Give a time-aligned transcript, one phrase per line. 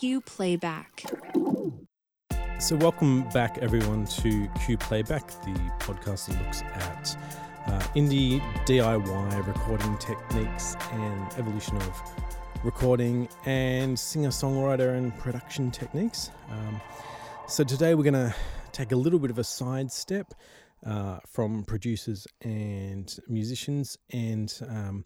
[0.00, 1.04] Q Playback.
[2.58, 7.18] So, welcome back, everyone, to Q Playback, the podcast that looks at
[7.66, 12.00] uh, indie DIY recording techniques and evolution of
[12.64, 16.30] recording and singer songwriter and production techniques.
[16.50, 16.80] Um,
[17.46, 18.34] so, today we're going to
[18.72, 20.32] take a little bit of a sidestep
[20.86, 25.04] uh, from producers and musicians, and um,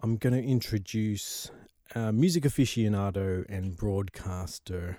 [0.00, 1.50] I'm going to introduce
[1.94, 4.98] uh, music aficionado and broadcaster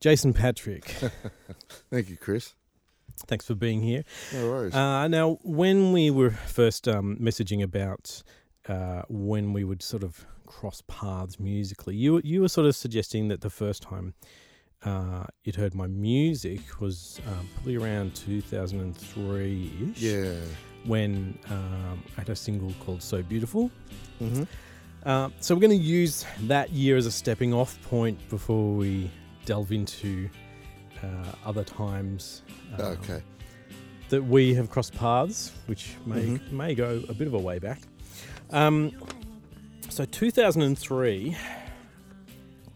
[0.00, 0.84] Jason Patrick.
[1.90, 2.54] Thank you, Chris.
[3.26, 4.04] Thanks for being here.
[4.32, 4.74] No worries.
[4.74, 8.22] Uh, now, when we were first um, messaging about
[8.68, 13.28] uh, when we would sort of cross paths musically, you you were sort of suggesting
[13.28, 14.14] that the first time
[14.84, 20.00] uh, you'd heard my music was um, probably around 2003 ish.
[20.02, 20.34] yeah.
[20.84, 23.70] When um, I had a single called "So Beautiful."
[24.20, 24.44] Mm-hmm.
[25.04, 29.10] Uh, so we're going to use that year as a stepping off point before we
[29.46, 30.28] delve into
[31.02, 31.06] uh,
[31.46, 32.42] other times
[32.74, 33.22] um, Okay.
[34.10, 36.52] that we have crossed paths, which may Mhm.
[36.52, 37.80] may go a bit of a way back.
[38.50, 38.92] Um,
[39.88, 41.34] so 2003,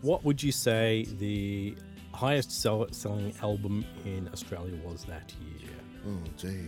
[0.00, 1.76] what would you say the
[2.12, 5.70] highest sell- selling album in Australia was that year?
[6.06, 6.66] Oh, gee.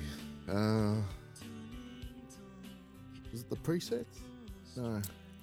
[0.48, 1.00] Uh,
[3.32, 4.04] was it the presets?
[4.76, 5.00] No.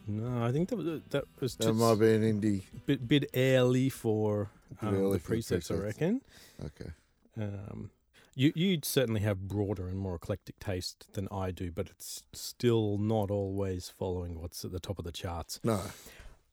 [0.08, 2.64] No, I think that was, that was That might be an indie.
[2.86, 4.50] bit bit early for
[4.82, 6.22] Bit um, early the for the presets, I reckon.
[6.64, 6.92] Okay.
[7.38, 7.90] Um,
[8.36, 12.98] you you'd certainly have broader and more eclectic taste than I do, but it's still
[12.98, 15.60] not always following what's at the top of the charts.
[15.64, 15.82] No.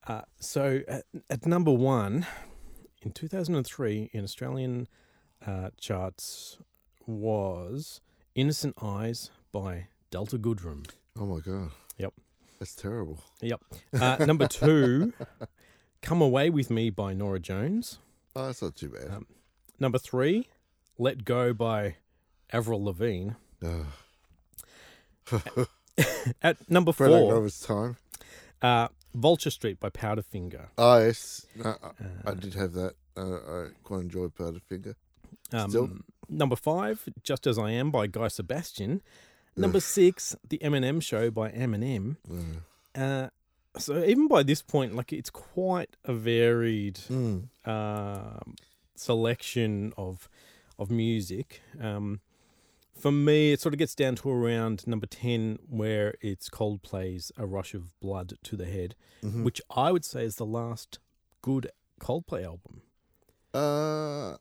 [0.07, 2.27] Uh, so at, at number one
[3.03, 4.89] in 2003 in Australian
[5.47, 6.59] uh, charts
[7.07, 8.01] was
[8.35, 10.87] "Innocent Eyes" by Delta Goodrem.
[11.19, 11.71] Oh, my God.
[11.99, 12.15] Yep.
[12.61, 13.19] That's terrible.
[13.41, 13.61] Yep.
[13.99, 15.13] Uh, number two,
[16.03, 17.99] "Come Away with Me" by Norah Jones.
[18.37, 19.11] Oh, that's not too bad.
[19.11, 19.27] Um,
[19.79, 20.49] Number three,
[20.99, 21.97] "Let Go" by
[22.53, 23.31] Avril Lavigne.
[23.65, 23.87] Ugh.
[26.43, 27.97] At number Fred four, Agnova's time.
[28.63, 30.69] uh, "Vulture Street" by Powderfinger.
[30.79, 31.47] Oh, yes.
[31.57, 31.87] No, I,
[32.27, 32.95] I Uh, did have that.
[33.17, 34.95] Uh, I quite enjoyed Powderfinger.
[35.53, 35.91] Um, Still.
[36.29, 39.03] Number five, Just As I Am by Guy Sebastian.
[39.57, 39.83] Number Ugh.
[39.83, 42.17] six, The Eminem Show by Eminem.
[42.29, 43.29] Uh, Uh,
[43.79, 47.49] so even by this point, like it's quite a varied mm.
[47.65, 48.55] um,
[48.97, 50.29] selection of
[50.79, 51.61] of music.
[51.81, 52.21] Um,
[52.93, 57.47] for me, it sort of gets down to around number ten, where it's Coldplay's "A
[57.47, 59.45] Rush of Blood to the Head," Mhm.
[59.45, 60.99] which I would say is the last
[61.41, 62.83] good Coldplay album.
[63.55, 64.37] Uh,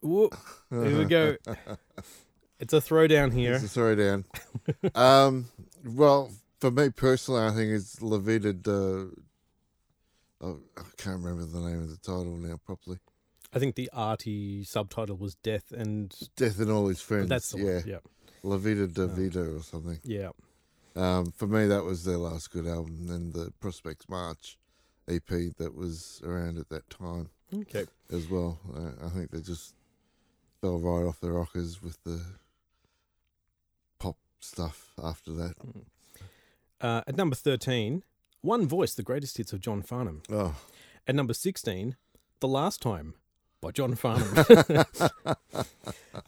[0.00, 0.30] Whoa,
[0.70, 1.36] here we go.
[2.60, 3.54] It's a throwdown here.
[3.54, 4.24] It's a throwdown.
[4.94, 5.46] um,
[5.84, 9.10] well, for me personally, I think it's de.
[10.40, 12.98] Oh, I can't remember the name of the title now properly.
[13.52, 17.28] I think the arty subtitle was "Death" and Death and All His Friends.
[17.28, 17.74] that's the yeah.
[17.74, 17.82] one.
[17.86, 17.98] Yeah,
[18.42, 19.06] La Vida de.
[19.06, 20.00] Vida or something.
[20.04, 20.30] yeah.
[20.96, 23.06] Um, for me, that was their last good album.
[23.08, 24.58] And the Prospekt's March
[25.08, 25.26] EP
[25.58, 27.86] that was around at that time Okay.
[28.12, 28.58] as well.
[28.74, 29.74] Uh, I think they just
[30.60, 32.20] fell right off the rockers with the
[34.44, 35.54] stuff after that.
[36.80, 38.02] Uh, at number thirteen,
[38.42, 40.56] "One Voice: The Greatest Hits of John Farnham." Oh,
[41.06, 41.96] At number sixteen,
[42.40, 43.14] "The Last Time"
[43.60, 44.84] by John Farnham.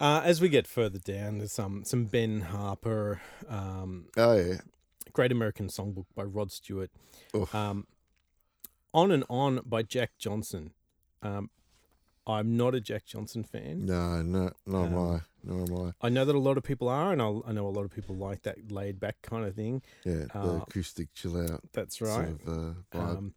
[0.01, 4.59] uh, as we get further down, there's some some Ben Harper, um, oh yeah.
[5.13, 6.91] Great American Songbook by Rod Stewart,
[7.53, 7.87] um,
[8.95, 10.73] "On and On" by Jack Johnson.
[11.23, 11.51] Um,
[12.27, 13.87] I'm not a Jack Johnson fan.
[13.87, 15.21] No, no, am Um.
[15.47, 17.67] Nor am I I know that a lot of people are, and I'll, I know
[17.67, 19.81] a lot of people like that laid back kind of thing.
[20.05, 22.29] Yeah, the uh, acoustic chill out That's sort right.
[22.47, 22.99] of uh.
[22.99, 23.35] Um,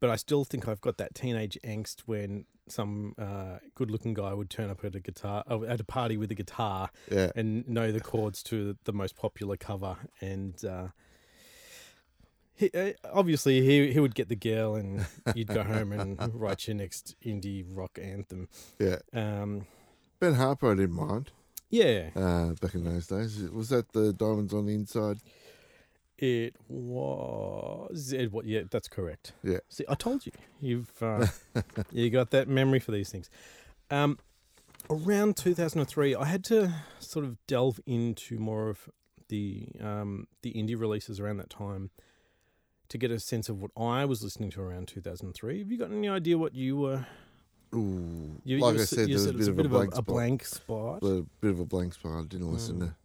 [0.00, 4.50] but I still think I've got that teenage angst when some uh, good-looking guy would
[4.50, 7.92] turn up at a guitar uh, at a party with a guitar yeah, and know
[7.92, 10.88] the chords to the most popular cover, and uh,
[12.54, 16.66] he, uh, obviously he he would get the girl, and you'd go home and write
[16.66, 18.48] your next indie rock anthem.
[18.80, 18.98] yeah.
[19.12, 19.66] Um,
[20.18, 21.30] Ben Harper, I didn't mind
[21.74, 23.42] yeah, uh, back in those days.
[23.50, 25.18] Was that the Diamonds on the Inside?
[26.16, 28.12] it was.
[28.12, 29.32] It, wa- yeah, that's correct.
[29.42, 29.58] Yeah.
[29.68, 30.32] See, I told you.
[30.60, 31.26] You've uh,
[31.92, 33.28] you got that memory for these things.
[33.90, 34.18] Um,
[34.88, 38.88] around 2003, I had to sort of delve into more of
[39.28, 41.90] the um, the indie releases around that time
[42.88, 45.58] to get a sense of what I was listening to around 2003.
[45.58, 47.06] Have you got any idea what you were?
[47.74, 50.06] Ooh, You, like you I said, there was a bit of a blank a, spot.
[50.06, 51.02] blank spot.
[51.02, 52.12] A bit of a blank spot.
[52.20, 52.80] I didn't listen Mm.
[52.88, 52.96] to.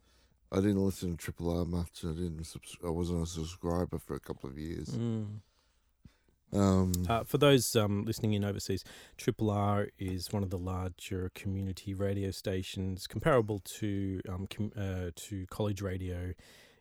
[0.52, 2.04] I didn't listen to Triple R much.
[2.04, 2.44] I didn't.
[2.46, 4.90] Subs- I wasn't a subscriber for a couple of years.
[4.90, 5.42] Mm.
[6.52, 8.84] Um, Uh, for those um, listening in overseas,
[9.18, 15.12] Triple R is one of the larger community radio stations, comparable to um, com- uh,
[15.16, 16.34] to college radio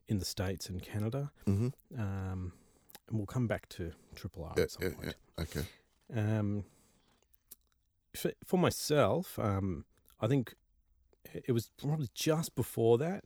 [0.06, 1.30] in the states and Canada.
[1.46, 1.72] mhm.
[1.98, 2.52] Um,
[3.08, 5.14] and we'll come back to Triple R Yeah, at some yeah, point.
[5.38, 5.66] Okay.
[8.16, 9.84] For, for myself, um,
[10.20, 10.54] I think
[11.32, 13.24] it was probably just before that.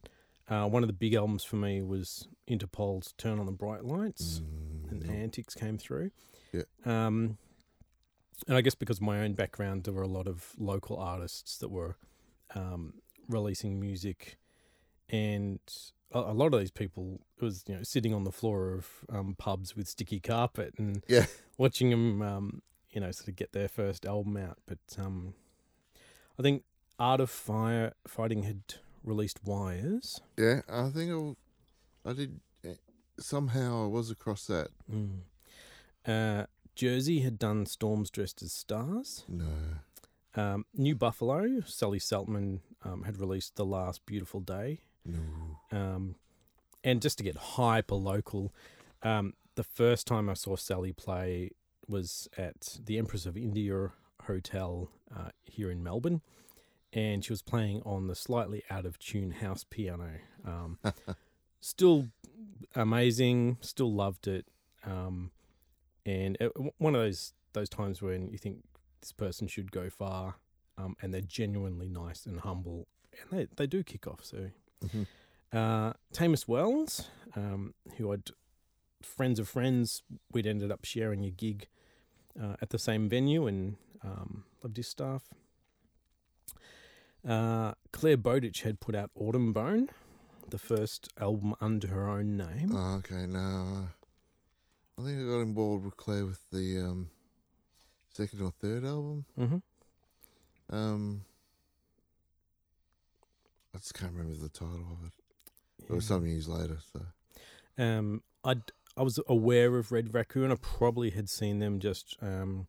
[0.48, 4.42] Uh, one of the big albums for me was Interpol's "Turn on the Bright Lights."
[4.90, 6.10] and Mm, Antics came through.
[6.52, 6.62] Yeah.
[6.84, 7.38] Um,
[8.48, 11.56] and I guess because of my own background, there were a lot of local artists
[11.58, 11.96] that were
[12.54, 12.94] um,
[13.28, 14.36] releasing music,
[15.08, 15.60] and
[16.10, 18.88] a, a lot of these people it was you know sitting on the floor of
[19.10, 21.26] um, pubs with sticky carpet and Yeah.
[21.56, 22.62] watching them um,
[22.92, 24.58] you know sort of get their first album out.
[24.66, 25.34] But um,
[26.38, 26.64] I think
[26.98, 28.62] Art of Fire Fighting had
[29.04, 30.20] released Wires.
[30.38, 31.10] Yeah, I think
[32.06, 32.40] I, I did.
[32.64, 32.74] eh,
[33.18, 34.68] Somehow I was across that.
[34.92, 35.20] Mm.
[36.06, 39.24] Uh, Jersey had done Storms Dressed as Stars.
[39.28, 39.46] No.
[40.34, 44.80] Um, New Buffalo, Sally Seltmann um, had released The Last Beautiful Day.
[45.04, 45.18] No.
[45.70, 46.14] Um,
[46.82, 48.52] and just to get hyper local,
[49.02, 51.50] um, the first time I saw Sally play
[51.88, 53.92] was at the Empress of India
[54.26, 56.20] Hotel uh, here in Melbourne.
[56.92, 60.18] And she was playing on the slightly out of tune house piano.
[60.44, 60.78] Um,
[61.60, 62.08] still
[62.74, 64.46] amazing, still loved it.
[64.84, 65.30] Um,
[66.04, 68.64] and it, one of those those times when you think
[69.00, 70.36] this person should go far,
[70.78, 72.86] um, and they're genuinely nice and humble,
[73.20, 74.24] and they they do kick off.
[74.24, 74.50] So,
[74.84, 75.06] Mhm.
[75.52, 78.30] uh, Tamas Wells, um, who I'd
[79.06, 80.02] friends of friends,
[80.32, 81.68] we'd ended up sharing a gig
[82.40, 85.22] uh, at the same venue, and um, loved his stuff.
[87.26, 89.90] Uh, Clare Bowditch had put out Autumn Bone,
[90.50, 92.72] the first album under her own name.
[92.74, 93.88] Oh, okay, no.
[94.98, 97.10] I think I got involved with Clare with the um,
[98.12, 99.24] second or third album.
[99.38, 100.74] Mm-hmm.
[100.74, 101.24] Um,
[103.74, 105.12] I just can't remember the title of it.
[105.88, 107.02] It was some years later, so.
[107.78, 108.56] Um, I
[108.96, 110.52] I was aware of Red Raccoon.
[110.52, 112.66] I probably had seen them just um,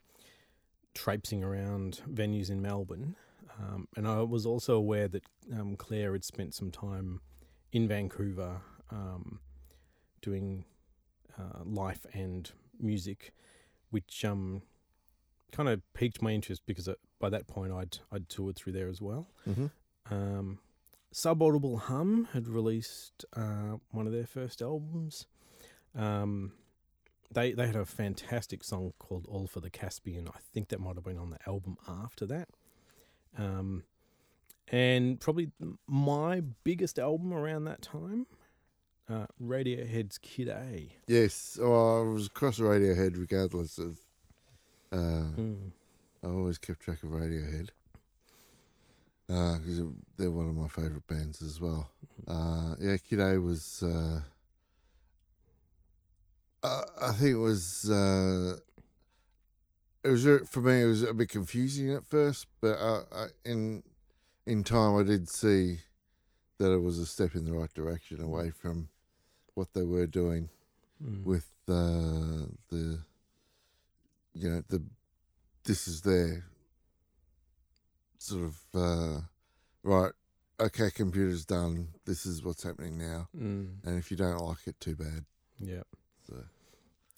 [0.93, 3.15] traipsing around venues in Melbourne,
[3.59, 5.23] um, and I was also aware that
[5.53, 7.21] um, Clare had spent some time
[7.71, 8.61] in Vancouver
[8.91, 9.39] um,
[10.21, 10.65] doing
[11.37, 12.49] uh, life and
[12.79, 13.33] music,
[13.89, 14.61] which um,
[15.51, 18.89] kind of piqued my interest because uh, by that point I'd I'd toured through there
[18.89, 19.27] as well.
[19.47, 19.67] Mm-hmm.
[20.13, 20.59] Um,
[21.13, 25.27] Subaudible Hum had released uh, one of their first albums.
[25.95, 26.53] Um,
[27.31, 30.95] they they had a fantastic song called "All for the Caspian." I think that might
[30.95, 32.49] have been on the album after that.
[33.37, 33.83] Um,
[34.69, 35.51] and probably
[35.87, 38.27] my biggest album around that time,
[39.09, 40.93] uh, Radiohead's Kid A.
[41.07, 43.99] Yes, well, I was across Radiohead regardless of.
[44.91, 45.71] Uh, Mm.
[46.23, 47.69] I always kept track of Radiohead
[49.27, 49.81] because
[50.17, 51.89] they're one of my favourite bands as well.
[52.27, 53.83] Uh, yeah, Kid A was.
[53.83, 54.21] Uh,
[56.63, 57.89] uh, I think it was.
[57.89, 58.57] Uh,
[60.03, 60.81] it was uh, for me.
[60.81, 63.83] It was a bit confusing at first, but uh, I, in
[64.45, 65.79] in time, I did see
[66.57, 68.89] that it was a step in the right direction away from
[69.53, 70.49] what they were doing
[71.03, 71.23] Mm.
[71.25, 72.99] with uh, the
[74.33, 74.81] you know the
[75.65, 76.45] this is their
[78.19, 79.19] sort of uh,
[79.83, 80.11] right
[80.61, 83.83] okay computer's done this is what's happening now Mm.
[83.83, 85.25] and if you don't like it too bad
[85.59, 85.83] Yeah.
[86.27, 86.43] So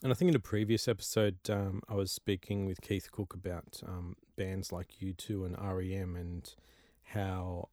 [0.03, 3.81] And I think in a previous episode, um, I was speaking with Keith Cook about
[3.87, 6.53] um, bands like U2 and REM and
[7.03, 7.69] how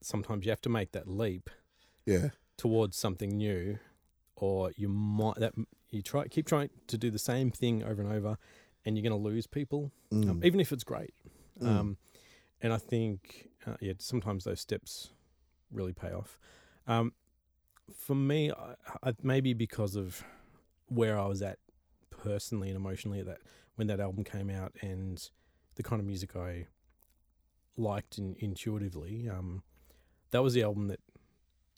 [0.00, 1.48] sometimes you have to make that leap
[2.06, 3.78] yeah towards something new,
[4.36, 5.54] or you might that
[5.90, 8.36] you try keep trying to do the same thing over and over,
[8.84, 10.44] and you're going to lose people, um, Mm.
[10.44, 11.14] even if it's great.
[11.60, 11.66] Mm.
[11.66, 11.96] Um,
[12.60, 15.10] and I think uh, yeah, sometimes those steps
[15.72, 16.38] really pay off.
[16.86, 17.12] Um,
[17.92, 20.22] for me, I, I, maybe because of
[20.94, 21.58] where I was at
[22.10, 23.38] personally and emotionally at that
[23.76, 25.28] when that album came out and
[25.74, 26.66] the kind of music I
[27.76, 29.62] liked in, intuitively, um,
[30.30, 31.00] that was the album that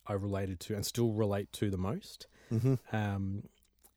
[0.06, 2.26] I related to and still relate to the most.
[2.50, 3.44] hmm Um,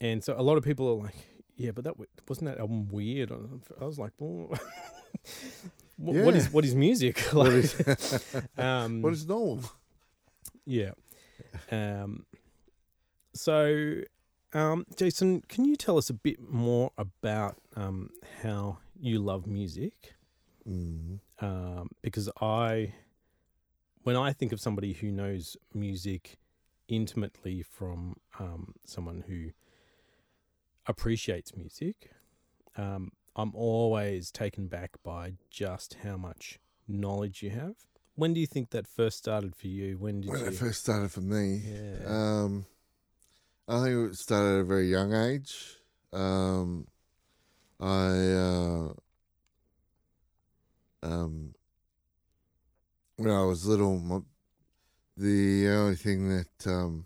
[0.02, 1.16] and so a lot of people are like,
[1.58, 4.58] "Yeah, but that w- wasn't that album weird." I was like, "Well,
[5.98, 6.52] what, what is Yeah.
[6.52, 7.76] what is music?" Like, is
[8.58, 9.64] um, what is normal
[10.66, 10.92] yeah.
[11.72, 12.26] Um,
[13.34, 14.02] so,
[14.54, 18.10] um, Jason, can you tell us a bit more about um,
[18.44, 20.16] how you love music?
[20.68, 21.20] mm.
[21.42, 22.94] Um, because I,
[24.04, 26.38] when I think of somebody who knows music
[26.90, 29.52] intimately from um, someone who
[30.86, 32.12] appreciates music,
[32.76, 37.76] um, I'm always taken back by just how much knowledge you have.
[38.16, 39.98] When do you think that first started for you?
[39.98, 40.48] When did When you?
[40.48, 42.46] it first started for me, yeah.
[43.70, 45.78] I think it started at a very young age.
[46.12, 46.88] Um,
[47.80, 48.90] I uh,
[51.04, 51.54] um,
[53.18, 54.20] when I was little, my,
[55.16, 57.06] the only thing that um,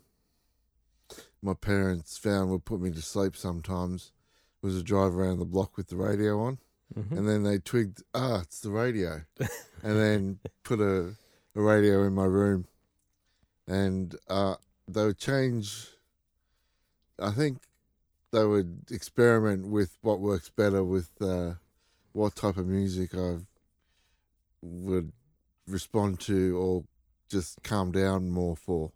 [1.41, 4.13] my parents found would put me to sleep sometimes
[4.61, 6.59] was a drive around the block with the radio on,
[6.97, 7.17] Mhm.
[7.17, 9.21] and then they twigged, ah, it's the radio,
[9.83, 11.15] and then put a,
[11.55, 12.67] a radio in my room,
[13.67, 14.55] and uh,
[14.87, 15.89] they would change.
[17.19, 17.59] I think
[18.31, 21.53] they would experiment with what works better with uh,
[22.13, 23.37] what type of music I
[24.61, 25.11] would
[25.67, 26.83] respond to or
[27.29, 28.91] just calm down more for.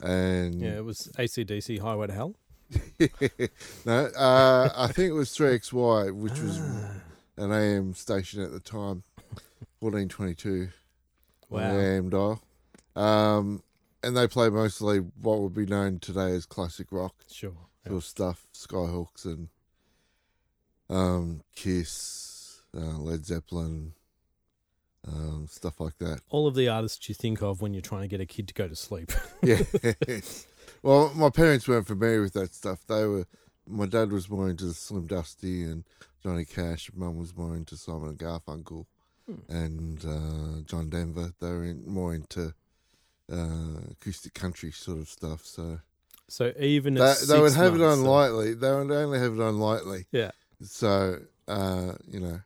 [0.00, 2.34] And yeah, it was ACDC Highway to Hell.
[3.84, 6.94] no, uh, I think it was 3XY, which was Ah,
[7.36, 9.02] an AM station at the time,
[9.80, 10.70] 1422
[11.50, 11.78] on wow.
[11.78, 12.42] AM dial.
[12.96, 13.62] Um,
[14.02, 17.54] and they play mostly what would be known today as classic rock Sure.
[17.86, 19.48] sort of stuff, Skyhooks and
[20.90, 23.92] um, Kiss, uh, Led Zeppelin,
[25.06, 26.20] um, stuff like that.
[26.30, 28.54] All of the artists you think of when you're trying to get a kid to
[28.54, 29.12] go to sleep.
[29.42, 29.62] Yeah.
[30.82, 32.86] well, my parents weren't familiar with that stuff.
[32.86, 33.26] They were.
[33.68, 35.84] My dad was more into Slim Dusty and
[36.22, 36.90] Johnny Cash.
[36.94, 38.86] Mum was more into Simon and Garfunkel
[39.26, 39.34] Hmm.
[39.52, 41.32] and uh, John Denver.
[41.40, 42.54] They were in, more into
[43.30, 45.44] uh, acoustic country sort of stuff.
[45.44, 45.80] So
[46.28, 48.54] So even they, at they would have it on lightly.
[48.54, 50.06] They would only have it on lightly.
[50.12, 50.30] Yeah.
[50.62, 52.40] So uh, you know,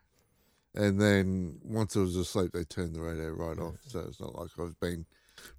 [0.74, 3.76] and then once I was asleep, they turned the radio right off.
[3.86, 5.06] So it's not like I was being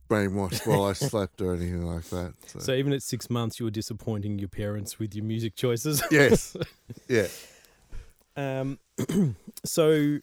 [0.10, 2.34] brainwashed while I slept or anything like that.
[2.46, 6.02] So, So even at six months, you were disappointing your parents with your music choices.
[6.12, 6.56] yes,
[7.08, 7.28] yeah,
[8.36, 8.80] Um,
[9.66, 10.20] so,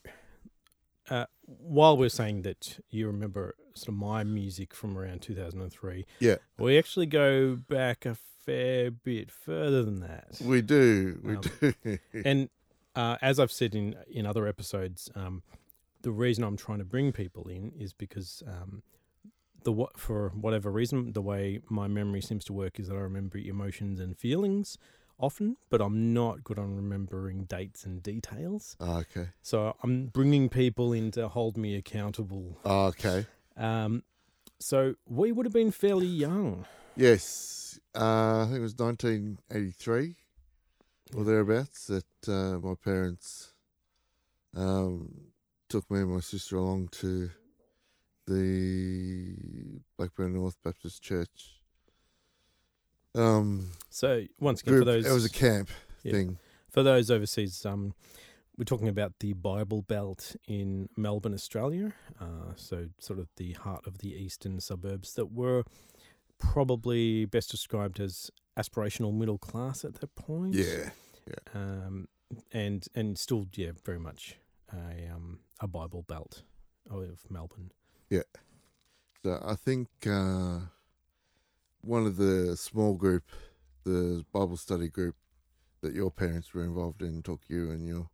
[1.10, 6.36] uh, while we're saying that you remember sort of my music from around 2003, Yeah.
[6.58, 10.38] we actually go back a fair bit further than that.
[10.42, 11.98] we do, we Um, do.
[12.24, 12.48] And
[12.94, 15.42] uh, as I've said in in other episodes, um,
[16.02, 18.82] the reason I'm trying to bring people in is because um,
[19.64, 23.38] the for whatever reason, the way my memory seems to work is that I remember
[23.38, 24.78] emotions and feelings
[25.24, 28.76] often, but I'm not good on remembering dates and details.
[28.80, 32.58] Ah, okay, So I'm bringing people in to hold me accountable.
[32.64, 33.26] Ah, okay,
[33.56, 34.02] Um,
[34.60, 36.66] so we would have been fairly young.
[36.96, 37.78] yes.
[37.94, 40.16] Uh, I think it was 1983
[41.16, 43.52] or thereabouts that uh, my parents
[44.56, 45.30] um,
[45.68, 47.30] took me and my sister along to
[48.26, 49.36] the
[49.96, 51.60] Blackburn North Baptist Church.
[53.14, 54.80] Um, So once again, group.
[54.86, 55.70] for those it was a camp
[56.02, 56.12] Yeah.
[56.12, 56.38] thing.
[56.68, 57.94] For those overseas, um,
[58.56, 61.94] we're talking about the Bible Belt in Melbourne, Australia.
[62.20, 65.64] Uh, so, sort of the heart of the eastern suburbs that were
[66.38, 70.54] probably best described as aspirational middle class at that point.
[70.54, 70.90] Yeah,
[71.26, 71.34] yeah.
[71.54, 72.08] Um,
[72.52, 74.36] and and still, yeah, very much
[74.72, 76.42] a um a Bible Belt
[76.90, 77.70] of Melbourne.
[78.10, 78.22] Yeah.
[79.22, 80.60] So I think uh,
[81.86, 83.24] one of the small group,
[83.84, 85.16] the Bible study group
[85.82, 88.08] that your parents were involved in, took you and your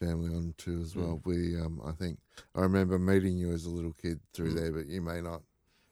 [0.00, 1.20] family on to as well.
[1.24, 2.18] We, um, I think,
[2.54, 4.54] I remember meeting you as a little kid through Mm.
[4.56, 5.42] there, but you may not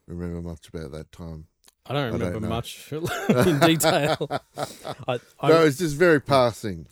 [0.06, 1.46] remember much about that time.
[1.88, 4.28] I don't I don't remember much in detail.
[5.08, 6.86] I, I, no, it's just very passing.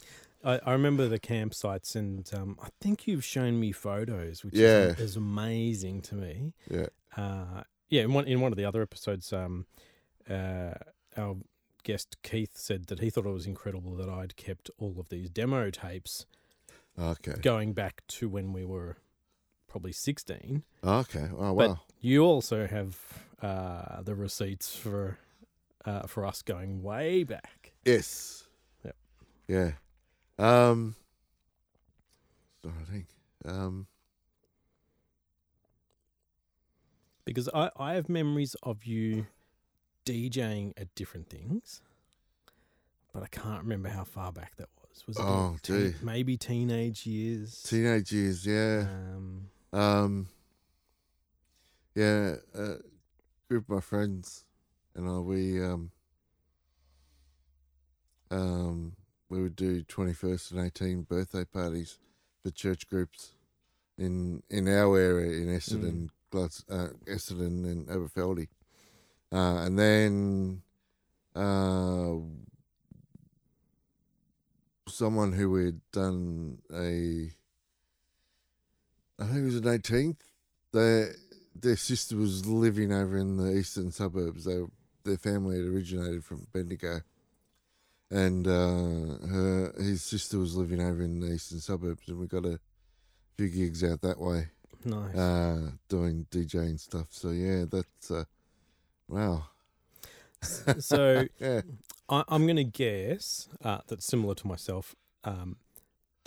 [0.45, 4.89] I, I remember the campsites, and um, I think you've shown me photos, which Yeah.
[4.91, 6.53] is, is amazing to me.
[6.71, 6.87] Yeah.
[7.17, 9.67] Uh, yeah, in one in one of the other episodes, um,
[10.31, 10.75] uh,
[11.17, 11.37] our
[11.83, 15.29] guest Keith said that he thought it was incredible that I'd kept all of these
[15.31, 16.27] demo tapes
[16.99, 17.35] Okay.
[17.43, 18.97] going back to when we were
[19.69, 20.63] probably sixteen.
[20.83, 21.29] Okay.
[21.37, 22.97] Oh But- You also have
[23.43, 25.19] uh, the receipts for
[25.85, 27.73] uh, for us going way back.
[27.85, 28.45] Yes.
[28.85, 28.97] Yep.
[29.49, 29.71] Yeah.
[30.39, 30.95] Um.
[32.65, 33.07] I think.
[33.45, 33.87] Um.
[37.25, 39.27] because I, I have memories of you
[40.05, 41.81] DJing at different things,
[43.13, 45.07] but I can't remember how far back that was.
[45.07, 45.95] Was it Oh, gee.
[46.03, 47.63] maybe teenage years?
[47.63, 48.47] Teenage years.
[48.47, 48.87] Yeah.
[48.89, 50.29] Um, Um,
[51.97, 52.77] yeah, a
[53.49, 54.45] group of my friends
[54.95, 55.91] and I, we um,
[58.31, 58.97] um,
[59.29, 61.99] we would do twenty first and eighteen birthday parties
[62.43, 63.33] for church groups
[63.99, 68.49] in in our area in Essendon, Glads, uh, Essendon and Aberfeldie,
[69.35, 70.63] uh, and then
[71.35, 72.15] uh,
[74.89, 77.31] someone who had done a.
[79.23, 80.17] I think it was an 18th.
[80.73, 81.15] Their
[81.55, 84.45] their sister was living over in the eastern suburbs.
[84.45, 84.61] They
[85.05, 87.01] their family had originated from Bendigo,
[88.11, 92.45] and uh, her his sister was living over in the eastern suburbs, and we got
[92.47, 92.59] a
[93.37, 94.49] few gigs out that way,
[94.85, 95.15] Nice.
[95.17, 97.07] uh, doing DJing stuff.
[97.11, 98.25] So yeah, that's uh,
[99.09, 99.47] wow.
[100.79, 101.63] so Yeah,
[102.09, 104.95] I, I'm going to guess uh, that similar to myself,
[105.25, 105.57] um,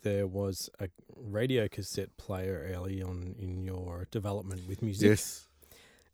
[0.03, 5.47] there was a radio cassette player early on in your development with music, yes.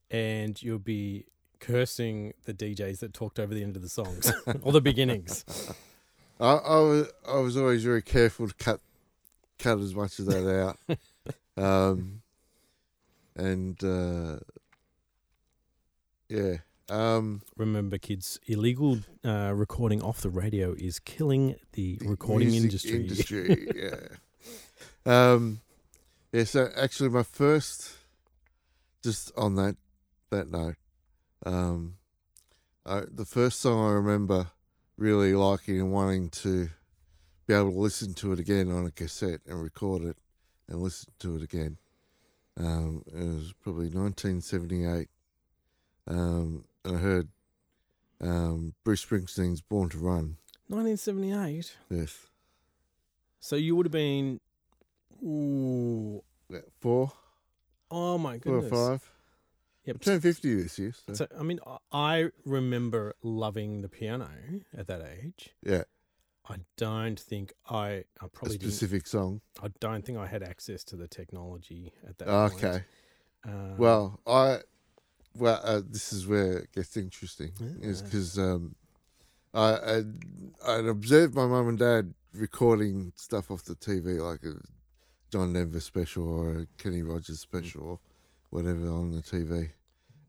[0.10, 1.26] and you'll be
[1.60, 5.46] cursing the DJs that talked over the end of the songs or the beginnings.
[6.40, 8.82] I, I was I was always very careful to cut
[9.60, 10.98] cut as much of that out,
[11.64, 12.22] um,
[13.36, 14.40] and uh,
[16.30, 16.58] yeah,
[16.90, 23.02] um, Remember, kids, illegal uh, recording off the radio is killing the recording industry.
[23.02, 25.62] industry, yeah, um,
[26.32, 26.44] yeah.
[26.44, 27.94] So actually, my first,
[29.02, 29.78] just on that
[30.30, 30.76] that note,
[31.46, 31.96] um,
[32.86, 34.48] I, the first song I remember
[34.98, 36.70] really liking and wanting to
[37.48, 40.18] be able to listen to it again on a cassette and record it
[40.68, 41.78] and listen to it again.
[42.58, 45.08] Um, it was probably 1978.
[46.08, 47.30] Um, and I heard
[48.22, 50.38] um, Bruce Springsteen's Born to Run.
[50.68, 51.76] 1978.
[51.90, 52.28] Yes.
[53.40, 54.40] So you would have been.
[55.24, 56.24] Ooh.
[56.50, 57.12] Yeah, Four,
[57.90, 59.10] Oh my four or five.
[59.86, 60.02] Yep.
[60.02, 60.94] Turned 50 this year.
[61.08, 61.14] So.
[61.14, 64.30] So I mean, I- I remember loving the piano
[64.78, 65.50] at that age.
[65.66, 65.84] yeah,
[66.48, 67.88] I don't think I.
[67.88, 68.72] I a probably didn't.
[68.74, 69.42] specific song.
[69.62, 72.28] I don't think I had access to the technology at that.
[72.28, 72.64] point.
[72.64, 72.84] Okay.
[73.46, 74.60] Um, Well, I
[75.36, 78.76] well, uh, this is where it gets interesting, is because um,
[79.54, 80.14] I I'd,
[80.66, 84.56] I'd observed my mum and dad recording stuff off the TV, like a
[85.32, 88.00] John Denver special or a Kenny Rogers special or
[88.50, 89.70] whatever on the TV,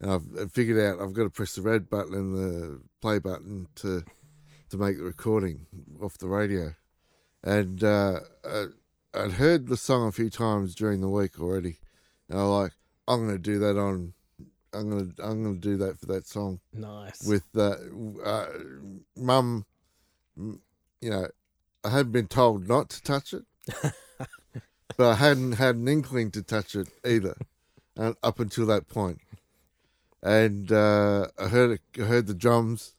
[0.01, 3.69] and I've figured out I've got to press the red button and the play button
[3.77, 4.03] to
[4.71, 5.67] to make the recording
[6.03, 6.75] off the radio,
[7.43, 8.67] and uh, uh,
[9.15, 11.79] I'd heard the song a few times during the week already,
[12.29, 12.73] and I was like.
[13.07, 14.15] I'm gonna do that on.
[14.75, 17.23] I'm gonna I'm gonna do that for that song nice.
[17.27, 17.77] with uh,
[18.25, 18.47] uh,
[19.17, 19.65] mum.
[20.37, 21.29] You know,
[21.85, 23.45] I hadn't been told not to touch it,
[24.97, 27.37] but I hadn't had an inkling to touch it either,
[27.97, 29.21] and up until that point.
[30.23, 32.95] And uh, I heard it, I heard the drums,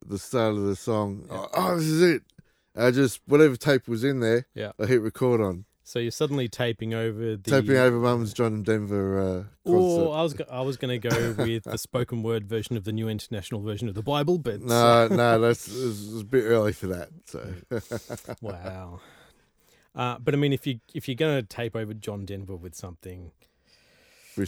[0.00, 1.26] at the start of the song.
[1.28, 1.36] Yeah.
[1.36, 2.22] Oh, oh, this is it!
[2.76, 4.72] I just whatever tape was in there, Yeah.
[4.80, 5.64] I hit record on.
[5.92, 7.50] So you're suddenly taping over the.
[7.50, 10.00] Taping over Mum's John Denver uh, concert.
[10.02, 12.84] Or I was go- I was going to go with the spoken word version of
[12.84, 16.22] the New International Version of the Bible, but No, no, that's it was, it was
[16.22, 17.10] a bit early for that.
[17.26, 17.52] So
[18.40, 19.00] wow.
[19.94, 22.74] Uh, but I mean, if you if you're going to tape over John Denver with
[22.74, 23.32] something,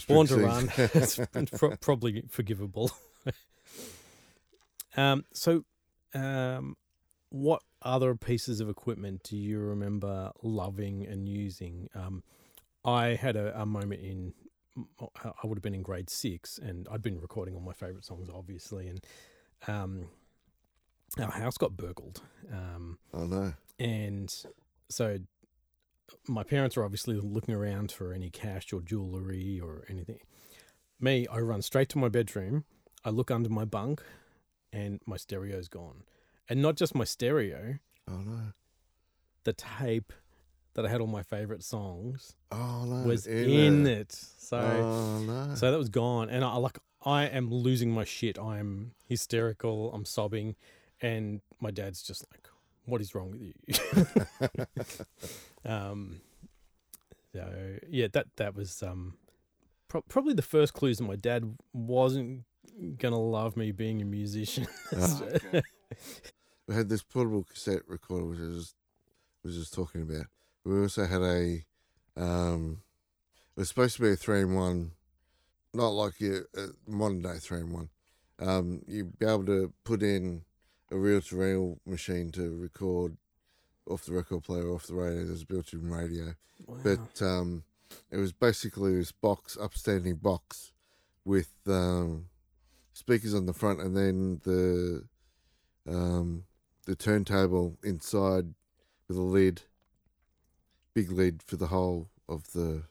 [0.07, 2.89] Born to Run, it's, it's pro- probably forgivable.
[4.97, 5.63] um, so,
[6.15, 6.75] um,
[7.29, 11.87] what other pieces of equipment do you remember loving and using?
[11.95, 12.23] Um,
[12.83, 14.33] I had a, a moment in,
[15.23, 18.27] I would have been in grade six, and I'd been recording all my favorite songs,
[18.33, 19.05] obviously, and
[19.67, 20.09] um,
[21.19, 22.21] our house got burgled.
[22.51, 24.33] Um, oh no, and
[24.89, 25.19] so
[26.27, 30.19] my parents were obviously looking around for any cash or jewelry or anything.
[30.99, 32.65] Me, I run straight to my bedroom.
[33.03, 34.01] I look under my bunk,
[34.73, 36.03] and my stereo's gone.
[36.49, 38.39] And not just my stereo, oh no,
[39.43, 40.13] the tape
[40.75, 44.01] that I had all my favorite songs oh no, was in, there.
[44.01, 44.11] it.
[44.11, 46.29] So, oh no, so that was gone.
[46.29, 48.37] And I like, I am losing my shit.
[48.37, 49.91] I'm hysterical.
[49.93, 50.55] I'm sobbing,
[51.01, 52.47] and my dad's just like,
[52.85, 53.53] "What is wrong with you?"
[55.65, 56.21] Um,
[57.33, 57.51] so
[57.89, 59.15] yeah, that that was um,
[59.87, 62.43] pro- probably the first clues that my dad wasn't
[62.97, 64.67] gonna love me being a musician.
[64.95, 65.61] Oh, okay.
[66.67, 68.75] We had this portable cassette recorder, which I was
[69.43, 70.25] was just talking about.
[70.63, 71.63] We also had a,
[72.17, 72.81] um,
[73.55, 74.91] it was supposed to be a three in one,
[75.73, 77.89] not like your uh, modern day three in one.
[78.39, 80.41] Um, you'd be able to put in
[80.91, 83.17] a reel to reel machine to record
[83.87, 85.25] off the record player, off the radio.
[85.25, 86.33] There's a built-in radio.
[86.65, 86.77] Wow.
[86.83, 87.63] but um,
[88.11, 90.71] it was basically this box, upstanding box,
[91.23, 92.25] with um,
[92.93, 95.03] speakers on the front, and then the
[95.87, 96.43] um,
[96.85, 98.53] the turntable inside
[99.07, 99.63] with a lid,
[100.93, 102.83] big lid for the whole of the.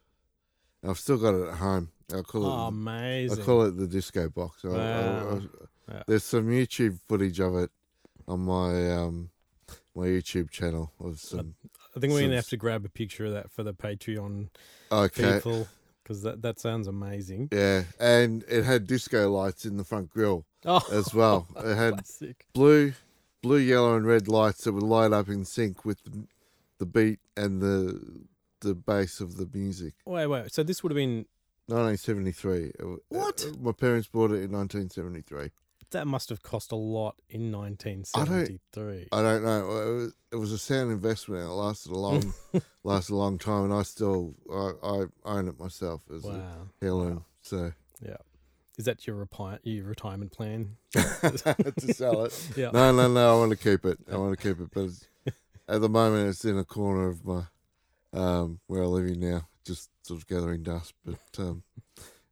[0.86, 1.90] I've still got it at home.
[2.12, 2.68] I'll call oh, it.
[2.68, 3.42] Amazing!
[3.42, 4.64] I call it the disco box.
[4.64, 5.40] I- I- Wow.
[5.40, 6.02] I- Yeah.
[6.06, 7.70] there's some YouTube footage of it
[8.26, 9.30] on my um,
[9.94, 11.56] my YouTube channel of some.
[11.96, 14.48] I think we're gonna have to grab a picture of that for the Patreon
[14.90, 15.34] Okay.
[15.34, 15.68] people
[16.02, 17.48] because that that sounds amazing.
[17.52, 21.46] Yeah, and it had disco lights in the front grill Oh, as well.
[21.56, 22.46] It had classic.
[22.52, 22.94] blue,
[23.42, 26.26] blue, yellow, and red lights that would light up in sync with the,
[26.78, 28.00] the beat and the
[28.60, 29.92] the bass of the music.
[30.06, 30.52] Wait, wait.
[30.52, 31.26] So this would have been
[31.66, 32.72] 1973.
[33.08, 33.44] What?
[33.46, 35.50] uh, my parents bought it in 1973.
[35.90, 39.08] that must have cost a lot in 1973.
[39.12, 39.58] I don't know.
[39.60, 41.42] It was, it was a sound investment.
[41.42, 42.32] And it lasted a long,
[42.84, 47.16] lasted a long time, and I still I, I own it myself as a heirloom.
[47.16, 47.24] Wow.
[47.42, 47.72] So
[48.76, 50.76] Is that your repi- your retirement plan?
[50.92, 52.48] to sell it.
[52.56, 52.70] Yeah.
[52.72, 53.36] No, no, no.
[53.36, 53.98] I want to keep it.
[54.10, 55.06] I want to keep it, but it's,
[55.68, 57.42] at the moment it's in a corner of my
[58.12, 60.92] um, where I live in now, just sort of gathering dust.
[61.04, 61.62] But um,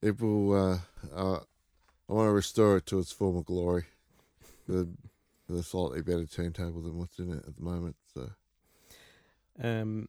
[0.01, 0.53] it will.
[0.53, 0.79] Uh,
[1.15, 1.41] uh,
[2.09, 3.85] I want to restore it to its former glory.
[4.69, 4.89] The
[5.49, 7.97] the slightly better turntable than what's in it at the moment.
[8.15, 8.31] So
[9.63, 10.09] Um.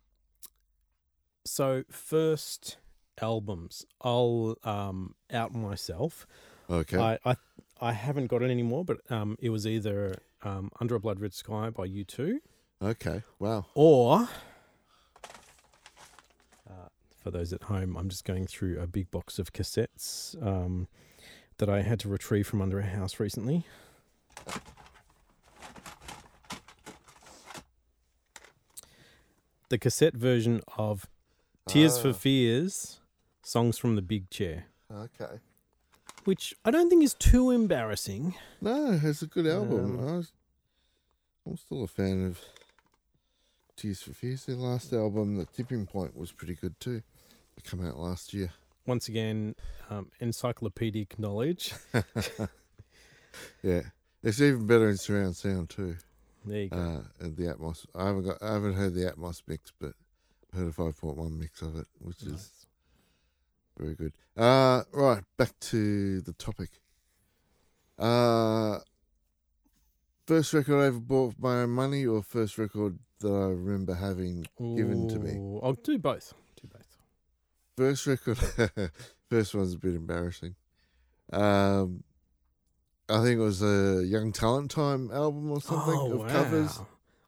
[1.45, 2.77] So first
[3.21, 6.25] albums, I'll um out myself.
[6.69, 7.35] okay, I, I
[7.81, 11.33] I haven't got it anymore, but um it was either um Under a Blood Red
[11.33, 12.39] Sky by U two
[12.81, 13.65] okay, wow.
[13.75, 14.27] or
[16.69, 16.87] uh,
[17.21, 20.87] for those at home, I'm just going through a big box of cassettes um,
[21.57, 23.65] that I had to retrieve from under a house recently.
[29.69, 31.07] The cassette version of
[31.67, 32.99] Tears for Ah, Fears,
[33.43, 35.39] Songs from the Big Chair, Okay.
[36.23, 38.35] which I don't think is too embarrassing.
[38.61, 39.99] No, it's a good album.
[39.99, 40.31] Um, I was,
[41.45, 42.39] I'm still a fan of
[43.75, 44.45] Tears for Fears.
[44.45, 47.01] Their last album, The Tipping Point, was pretty good too.
[47.57, 48.51] It came out last year.
[48.85, 49.55] Once again,
[49.89, 51.73] um, encyclopedic knowledge.
[53.63, 53.81] Yeah,
[54.21, 55.95] it's even better in surround sound too.
[56.45, 56.77] There you go.
[56.77, 57.85] Uh, and the Atmos.
[57.95, 58.37] I haven't got.
[58.43, 59.93] I haven't heard the Atmos mix, but
[60.53, 62.62] I heard a five point one mix of it, which is Nice.
[63.77, 64.13] Very good.
[64.37, 66.69] Uh right, back to the topic.
[67.97, 68.79] Uh
[70.25, 73.95] first record I ever bought with my own money, or first record that I remember
[73.95, 75.31] having given to me.
[75.31, 76.33] Ooh, I'll do both.
[76.61, 76.97] Do both.
[77.75, 78.37] First record,
[79.29, 80.55] first one's a bit embarrassing.
[81.31, 82.03] Um,
[83.09, 86.79] I think it was a Young Talent Time album or something oh, of covers.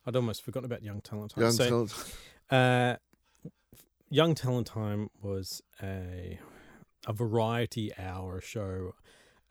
[0.06, 1.44] I'd almost forgotten about Young Talent Time.
[1.44, 2.16] Young so, Talent.
[2.52, 2.96] uh,
[4.10, 6.40] Young Talent Time was a
[7.08, 8.96] a variety hour show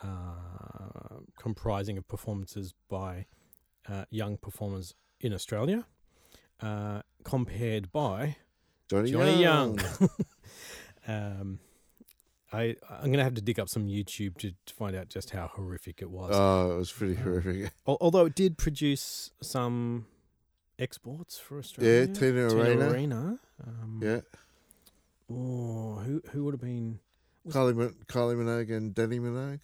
[0.01, 3.27] uh, comprising of performances by
[3.88, 5.87] uh, young performers in Australia,
[6.61, 8.37] uh, compared by
[8.90, 9.79] Johnny, Johnny Young.
[9.79, 10.09] Young.
[11.09, 11.59] um,
[12.53, 15.49] I I'm gonna have to dig up some YouTube to, to find out just how
[15.55, 16.31] horrific it was.
[16.33, 17.73] Oh, it was pretty Um, horrific.
[17.87, 20.07] Although it did produce some
[20.79, 22.07] exports for Australia.
[22.09, 22.89] Yeah, Tina Arena.
[22.91, 23.39] Arena.
[23.67, 24.21] Um, Yeah,
[25.31, 26.99] Oh, who who would have been?
[27.49, 29.61] Kylie, Min- Kylie Minogue and Dannii Minogue.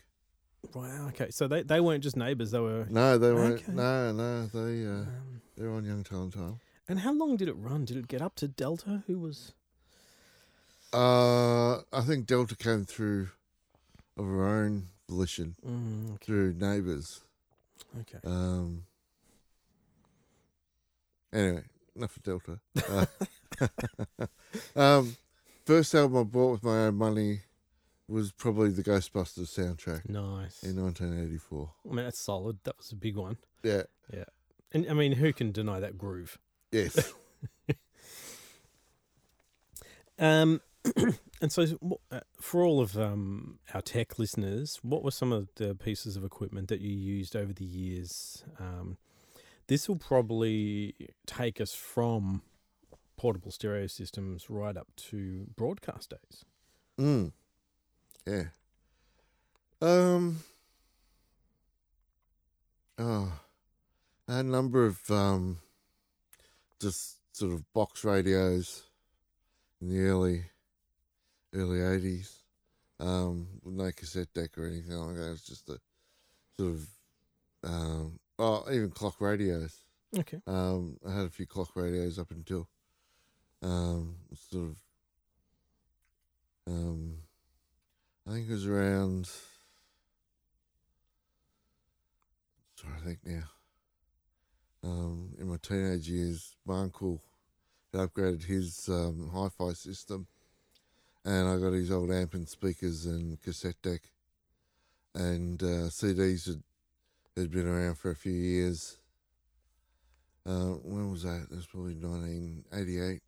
[0.75, 1.09] Wow.
[1.09, 2.51] Okay, so they, they weren't just neighbours.
[2.51, 2.87] They were.
[2.91, 3.63] No, they weren't.
[3.63, 3.73] Okay.
[3.73, 6.61] No, no, they uh, Um, they're on Young Talent Time.
[6.89, 7.85] and how long did it run?
[7.87, 9.03] Did it get up to Delta?
[9.07, 9.53] Who was?
[10.93, 13.29] Uh, I think Delta came through
[14.17, 16.25] of her own volition Mm, okay.
[16.27, 17.21] through Neighbours.
[18.01, 18.19] okay.
[18.25, 18.85] Um.
[21.33, 21.63] Anyway,
[21.97, 22.61] enough of Delta.
[22.89, 24.27] Uh,
[24.77, 25.17] um,
[25.65, 27.41] first album I bought with my own money
[28.09, 30.63] was probably the Ghostbusters soundtrack Nice.
[30.65, 31.71] in 1984.
[31.85, 32.59] I mean, that's solid.
[32.65, 33.37] That was a big one.
[33.63, 33.83] Yeah.
[34.13, 34.25] Yeah.
[34.73, 36.39] And I mean, who can deny that groove?
[36.73, 37.13] Yes.
[40.19, 40.61] Um,
[41.41, 41.67] and so
[42.13, 46.25] uh, for all of um, our tech listeners, what were some of the pieces of
[46.25, 48.45] equipment that you used over the years?
[48.59, 48.99] Um,
[49.71, 52.43] this will probably take us from
[53.17, 56.45] portable stereo systems right up to broadcast days.
[56.99, 57.31] Mm.
[58.27, 58.47] Yeah.
[59.81, 60.41] Um.
[62.99, 63.33] Oh,
[64.27, 65.59] a number of um,
[66.83, 68.83] just sort of box radios
[69.81, 70.47] in the early,
[71.55, 72.39] early eighties.
[72.99, 75.31] Um, with no cassette deck or anything like that.
[75.31, 75.79] It's just a
[76.59, 76.89] sort of,
[77.63, 79.85] um, oh, even clock radios.
[80.19, 80.41] Okay.
[80.47, 82.69] Um, I had a few clock radios up until,
[83.63, 84.17] um,
[84.51, 84.77] sort of,
[86.67, 87.19] um,
[88.27, 89.31] I think it was around.
[92.77, 93.45] Trying to think now.
[94.83, 97.23] Um, in my teenage years, my uncle
[97.93, 100.27] had upgraded his um, hi-fi system,
[101.25, 104.11] and I got his old amp and speakers and cassette deck,
[105.15, 106.63] and uh, CDs had
[107.37, 108.97] had been around for a few years,
[110.47, 111.47] Uh, when was that?
[111.51, 113.23] That was probably 1988,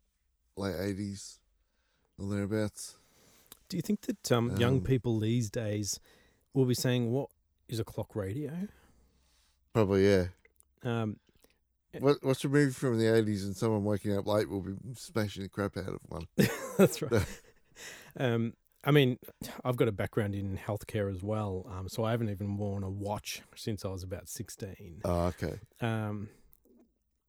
[0.57, 1.39] late 80s,
[2.19, 2.97] or thereabouts.
[3.69, 6.01] Do you think that um, young Um, people these days
[6.55, 7.29] will be saying, "What
[7.69, 8.67] is a clock radio?"
[9.75, 10.29] Probably, yeah.
[10.83, 11.19] Um,
[12.01, 15.43] What, what's a movie from the 80s and someone waking up late will be smashing
[15.43, 16.27] the crap out of one?
[16.79, 17.27] that's right.
[18.17, 18.55] um,
[18.85, 19.19] I mean,
[19.65, 22.91] I've got a background in healthcare as well, um, so I haven't even worn a
[22.91, 25.01] watch since I was about sixteen.
[25.05, 25.61] Oh, okay.
[25.81, 26.29] Um,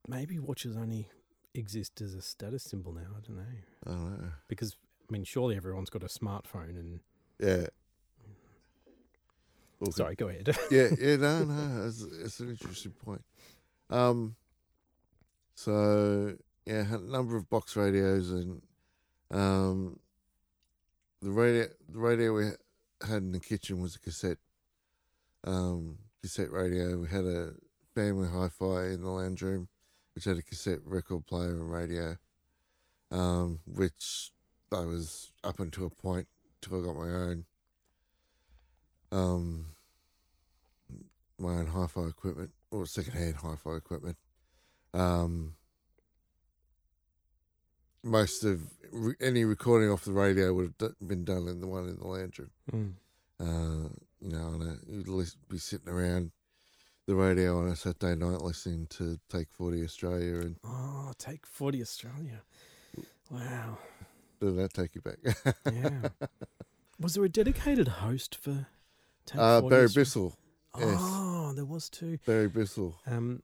[0.07, 1.09] maybe watches only
[1.53, 3.01] exist as a status symbol now.
[3.15, 3.43] I don't know
[3.85, 4.31] I don't know.
[4.47, 4.75] because
[5.07, 6.79] I mean, surely everyone's got a smartphone.
[6.79, 6.99] And
[7.39, 7.67] Yeah.
[9.79, 10.55] Well, sorry, go ahead.
[10.71, 13.21] yeah, yeah, no, no, it's, it's an interesting point.
[13.89, 14.35] Um,
[15.55, 16.35] so
[16.65, 18.61] yeah, a number of box radios and
[19.29, 19.99] um,
[21.23, 22.45] the radio, the radio we
[23.07, 24.37] had in the kitchen was a cassette,
[25.45, 26.97] um, cassette radio.
[26.97, 27.51] We had a
[27.95, 29.69] family hi-fi in the lounge room,
[30.15, 32.17] which had a cassette record player and radio,
[33.11, 34.31] um, which
[34.71, 36.27] I was up until a point
[36.61, 37.45] till I got my own.
[39.11, 39.67] Um,
[41.39, 44.17] my own hi-fi equipment or second-hand hi-fi equipment.
[44.93, 45.55] Um,
[48.03, 48.61] most of
[48.93, 51.97] re- any recording off the radio would have d- been done in the one in
[51.97, 52.51] the lounge room.
[52.71, 52.93] Mm.
[53.39, 53.89] Uh,
[54.21, 56.31] you know, and uh, you'd lis- be sitting around
[57.07, 61.81] the radio on a Saturday night listening to Take Forty Australia, and Oh, take forty
[61.81, 62.41] Australia.
[63.29, 63.77] Wow.
[64.39, 65.17] did that take you back?
[65.71, 66.09] Yeah.
[66.99, 68.67] was there a dedicated host for?
[69.25, 70.37] Take uh, 40 Barry Austra- Bissell,
[70.79, 70.97] yes.
[70.99, 72.19] Oh, there was too.
[72.25, 72.95] Barry Bissell.
[73.07, 73.41] Um,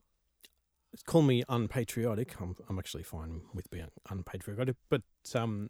[1.06, 2.40] call me unpatriotic.
[2.42, 5.02] I'm, I'm actually fine with being unpatriotic, but
[5.36, 5.70] um,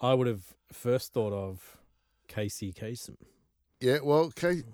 [0.00, 1.76] I would have first thought of
[2.28, 3.16] Casey Kasem.
[3.80, 4.64] Yeah, well, Casey,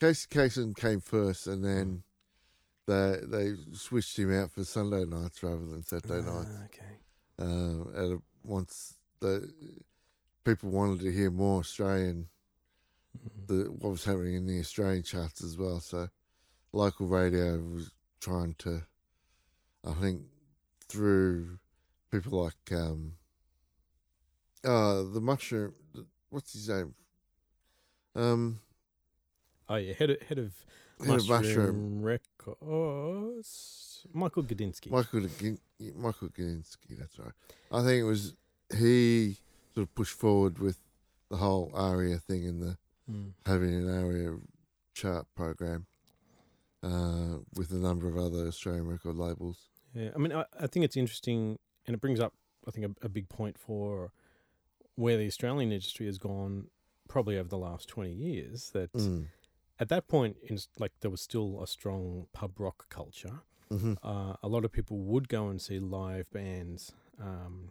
[0.00, 2.02] Casey Kasem came first, and then
[2.86, 6.50] they they switched him out for Sunday nights rather than Saturday nights.
[6.50, 6.98] Ah, okay.
[7.38, 9.50] uh, at a, once the
[10.44, 12.28] people wanted to hear more Australian,
[13.16, 13.46] Mhm.
[13.46, 15.80] the what was happening in the Australian charts as well.
[15.80, 16.08] So
[16.72, 17.90] local radio was
[18.20, 18.82] trying to,
[19.86, 20.22] I think,
[20.88, 21.58] through
[22.10, 23.12] people like um,
[24.64, 25.74] uh, the mushroom.
[26.30, 26.94] What's his name?
[28.14, 28.60] Um,
[29.68, 30.52] Oh yeah, head of, head of
[31.00, 32.02] head of Mushroom, mushroom.
[32.02, 34.90] Records, Michael Gudinski.
[34.90, 35.20] Michael
[35.96, 37.32] Michael Ginsky, that's right.
[37.72, 38.34] I think it was
[38.76, 39.36] he
[39.74, 40.78] sort of pushed forward with
[41.30, 42.76] the whole ARIA thing and the
[43.10, 43.32] Mm.
[43.44, 44.38] having an ARIA
[44.94, 45.86] chart program
[46.82, 49.58] uh, with a number of other Australian record labels.
[49.94, 52.34] Yeah, I mean, I, I think it's interesting, and it brings up,
[52.66, 54.12] I think, a, a big point for
[54.96, 56.68] where the Australian industry has gone,
[57.08, 58.70] probably over the last twenty years.
[58.70, 59.26] That Mm.
[59.78, 63.40] at that point, in, like there was still a strong pub rock culture.
[63.70, 67.70] hmm Uh, a lot of people would go and see live bands, um,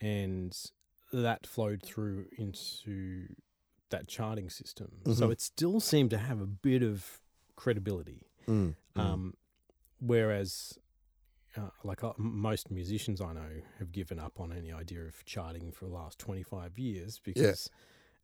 [0.00, 0.70] and
[1.12, 3.34] that flowed through into
[3.90, 5.00] that charting system.
[5.14, 5.32] So Mhm.
[5.32, 7.20] it still seemed to have a bit of
[7.56, 8.26] credibility.
[8.46, 8.74] Mm.
[8.94, 9.00] Mm.
[9.00, 9.34] Um,
[10.00, 10.78] whereas,
[11.58, 15.72] uh, like uh, most musicians I know have given up on any idea of charting
[15.72, 17.68] for the last 25 years because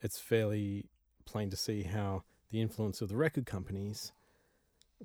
[0.03, 0.87] it's fairly
[1.25, 4.13] plain to see how the influence of the record companies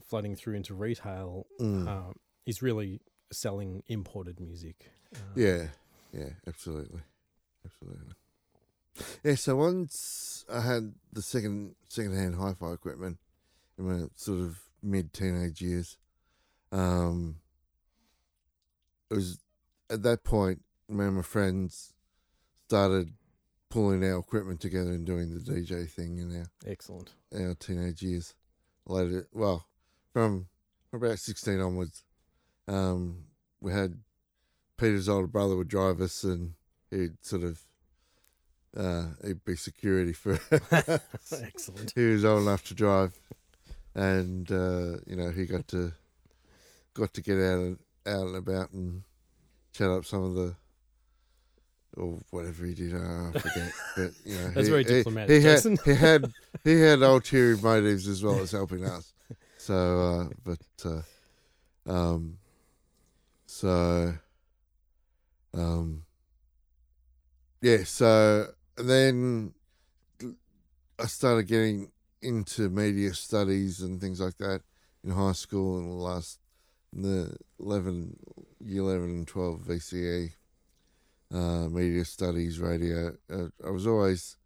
[0.02, 1.88] flooding through into retail Mm.
[1.88, 2.14] uh,
[2.46, 4.92] is really selling imported music.
[5.14, 5.68] Uh, yeah,
[6.14, 7.02] yeah, absolutely,
[7.66, 8.14] absolutely.
[9.24, 13.18] Yeah, so once I had the second second hand hi fi equipment
[13.78, 15.98] in my sort of mid teenage years,
[16.72, 17.38] um,
[19.10, 19.40] it was
[19.90, 21.94] at that point me and my friends
[22.68, 23.14] started
[23.70, 27.12] pulling our equipment together and doing the DJ thing in our Excellent.
[27.34, 28.34] our teenage years.
[28.88, 29.68] Later, well,
[30.14, 30.48] from
[30.92, 32.04] about sixteen onwards,
[32.68, 33.26] um,
[33.62, 34.00] we had
[34.78, 36.54] Peter's older brother would drive us, and
[36.90, 37.60] he'd sort of
[38.76, 40.40] uh, he'd be security for.
[41.32, 41.94] Excellent.
[41.94, 43.20] he was old enough to drive,
[43.94, 45.94] and uh, you know he got to
[46.96, 47.78] got to get out
[48.10, 49.04] out and about and
[49.74, 50.56] chat up some of the.
[51.98, 53.72] Or whatever he did, uh, I forget.
[53.96, 55.78] But you know, That's he, very diplomatic, He, had, Jason.
[55.84, 56.32] he had
[56.64, 59.14] he had ulterior motives as well as helping us.
[59.58, 62.38] So, uh, but uh, um,
[63.46, 64.14] so
[65.54, 66.04] um,
[67.62, 67.84] yeah.
[67.84, 69.54] So then
[70.98, 71.92] I started getting
[72.22, 74.62] into media studies and things like that
[75.04, 76.39] in high school in the last
[76.94, 78.18] the eleven
[78.64, 80.32] year eleven and twelve VCE
[81.34, 83.16] uh, media studies radio.
[83.32, 84.38] Uh, I was always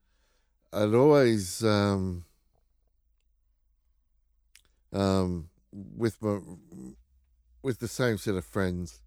[0.71, 2.25] I'd always um,
[4.91, 6.39] um, with my
[7.61, 9.01] with the same set of friends,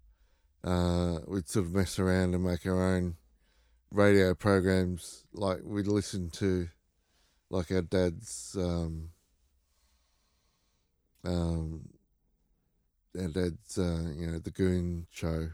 [0.63, 3.15] uh, we'd sort of mess around and make our own
[3.91, 5.25] radio programs.
[5.33, 6.67] Like we'd listen to,
[7.49, 9.09] like our dad's, um,
[11.23, 11.89] um,
[13.19, 15.49] our dad's, uh, you know, the Goon Show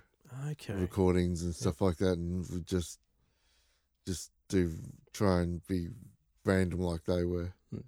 [0.51, 0.73] Okay.
[0.73, 2.99] recordings and stuff like that, and we just,
[4.05, 4.71] just do
[5.13, 5.87] try and be
[6.45, 7.79] random like they were, Hmm.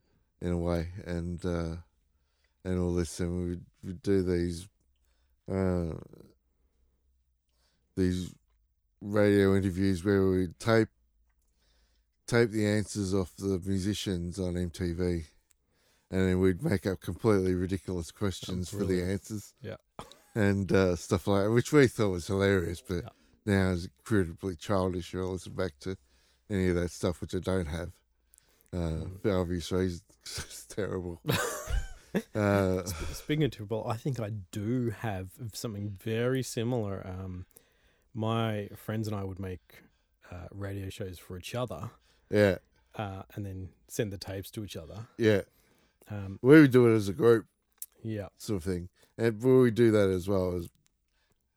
[0.42, 1.76] in a way, and uh,
[2.64, 4.68] and all this, and we would we'd do these,
[5.52, 5.94] uh,
[7.96, 8.34] these
[9.02, 10.90] radio interviews where we tape
[12.28, 15.26] tape the answers off the musicians on MTV.
[16.16, 19.76] And then we'd make up completely ridiculous questions for the answers Yeah.
[20.36, 23.10] and uh, stuff like that, which we thought was hilarious, but Yeah.
[23.46, 25.14] now is incredibly childish.
[25.14, 25.98] I'll listen back to
[26.50, 27.92] any of that stuff, which I don't have
[28.72, 29.22] uh, Mm.
[29.22, 30.04] for obvious reasons.
[30.24, 31.20] it's terrible.
[32.34, 37.06] uh, Sp- Speaking of Triple, I think I do have something very similar.
[37.06, 37.46] Um,
[38.14, 39.82] my friends and I would make
[40.32, 41.90] uh, radio shows for each other,
[42.30, 42.60] yeah,
[42.96, 45.08] uh, and then send the tapes to each other.
[45.18, 45.42] yeah.
[46.10, 47.46] Um, We would do it as a group,
[48.04, 50.70] yeah, sort of thing, and we would do that as well as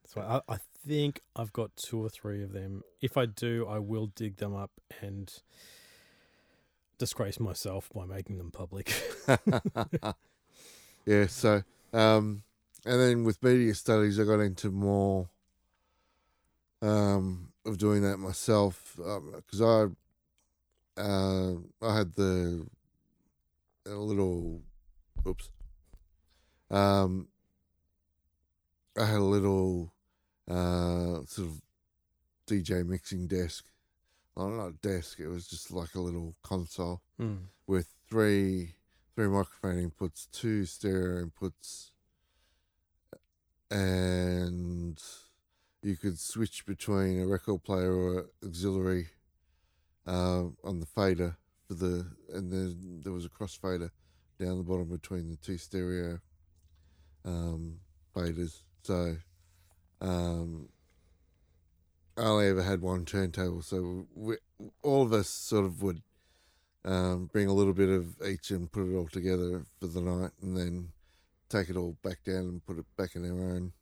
[0.08, 2.82] so I, I think I've got two or three of them.
[3.02, 4.70] If I do, I will dig them up
[5.02, 5.30] and
[6.96, 8.94] disgrace myself by making them public.
[11.04, 11.26] yeah.
[11.26, 12.42] So, um,
[12.86, 15.28] and then with media studies, I got into more
[16.80, 19.86] um, of doing that myself because I
[21.00, 22.66] uh, I had the
[23.88, 24.62] a little
[25.26, 25.50] oops
[26.70, 27.28] um,
[28.98, 29.92] I had a little
[30.50, 31.62] uh, sort of
[32.46, 33.64] DJ mixing desk.
[34.34, 35.18] Well, not a desk.
[35.20, 37.38] It was just like a little console Mm.
[37.66, 38.74] with three
[39.16, 41.90] three microphone inputs, two stereo inputs,
[43.70, 45.02] and
[45.82, 49.08] you could switch between a record player or auxiliary
[50.06, 51.36] uh, on the fader
[51.74, 53.90] the, and then there was a crossfader
[54.38, 56.20] down the bottom between the two stereo
[57.24, 57.80] um,
[58.14, 58.62] faders.
[58.82, 59.16] So
[60.00, 60.68] um,
[62.16, 64.36] I only ever had one turntable, so we,
[64.82, 66.02] all of us sort of would
[66.84, 70.30] um, bring a little bit of each and put it all together for the night,
[70.40, 70.88] and then
[71.48, 73.72] take it all back down and put it back in our own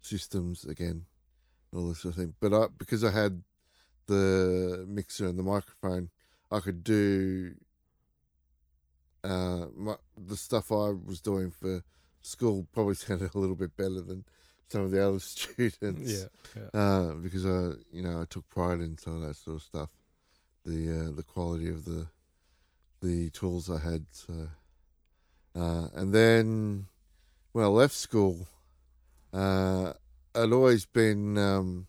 [0.00, 1.04] systems again,
[1.74, 2.34] all this sort of thing.
[2.40, 3.42] But I, because I had
[4.06, 6.10] the mixer and the microphone,
[6.50, 7.54] I could do
[9.24, 11.82] uh, my, the stuff I was doing for
[12.22, 12.66] school.
[12.72, 14.24] Probably sounded a little bit better than
[14.68, 16.80] some of the other students Yeah, yeah.
[16.80, 19.90] uh, because I, you know, I took pride in some of that sort of stuff.
[20.64, 22.08] The uh, the quality of the
[23.00, 24.06] the tools I had.
[24.10, 24.48] So,
[25.54, 26.86] uh, and then
[27.52, 28.48] when I left school,
[29.32, 29.92] uh,
[30.34, 31.86] I'd always been um,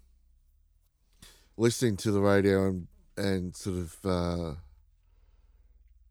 [1.57, 2.87] listening to the radio and
[3.19, 4.53] and sort of uh,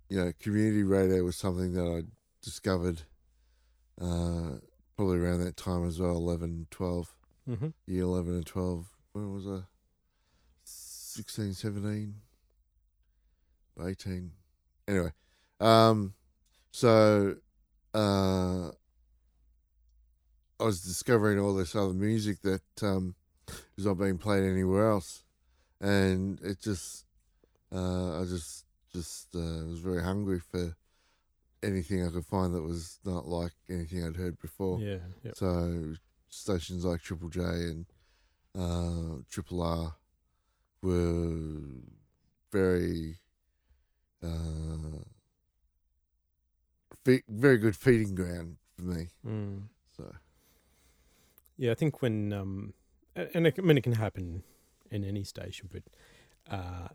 [0.09, 2.03] you know community radio was something that I
[2.43, 3.03] discovered
[4.01, 4.59] uh,
[4.97, 7.15] probably around that time as well, 11, 12
[7.49, 7.69] Mm-hmm.
[7.87, 9.61] year 11 and 12 when was i?
[10.65, 12.15] 16 17
[13.83, 14.31] 18
[14.87, 15.11] anyway
[15.59, 16.13] um
[16.71, 17.37] so
[17.95, 18.69] uh
[20.61, 23.15] i was discovering all this other music that um
[23.79, 25.25] is not being played anywhere else
[25.81, 27.05] and it just
[27.73, 30.75] uh i just just uh, was very hungry for
[31.63, 35.33] anything i could find that was not like anything i'd heard before Yeah, yeah.
[35.35, 35.95] so
[36.29, 37.87] stations like Triple J and
[38.57, 39.95] uh, Triple R
[40.83, 41.61] were
[42.53, 43.17] very,
[44.23, 45.03] uh,
[47.05, 49.09] fe- very good feeding ground for me.
[49.27, 49.63] Mm.
[49.97, 50.15] So
[51.57, 52.75] Yeah, I think when um,
[53.17, 54.43] and it, I mean it can happen
[54.91, 55.83] in any station, but
[56.51, 56.89] uh,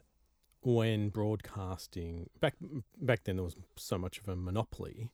[0.61, 2.55] when broadcasting back
[3.01, 5.11] back then there was so much of a monopoly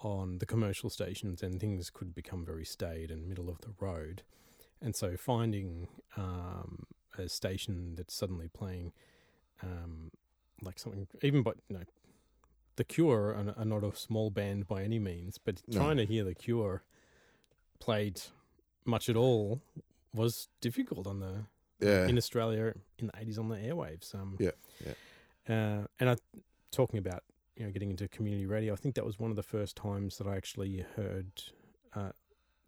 [0.00, 4.22] on the commercial stations, and things could become very staid and middle of the road,
[4.80, 6.84] and so finding um,
[7.16, 8.92] a station that's suddenly playing
[9.62, 10.10] um,
[10.62, 11.84] like something even but you know
[12.76, 15.78] the Cure are, are not a small band by any means, but No.
[15.80, 16.84] trying to hear the Cure
[17.80, 18.20] played
[18.84, 19.60] much at all
[20.14, 21.46] was difficult on the
[21.80, 24.14] yeah, in Australia in the eighties on the airwaves.
[24.14, 24.50] Um, Yeah,
[25.48, 26.16] Uh, and I
[26.70, 27.22] talking about
[27.56, 28.72] you know getting into community radio.
[28.72, 31.30] I think that was one of the first times that I actually heard
[31.94, 32.10] uh,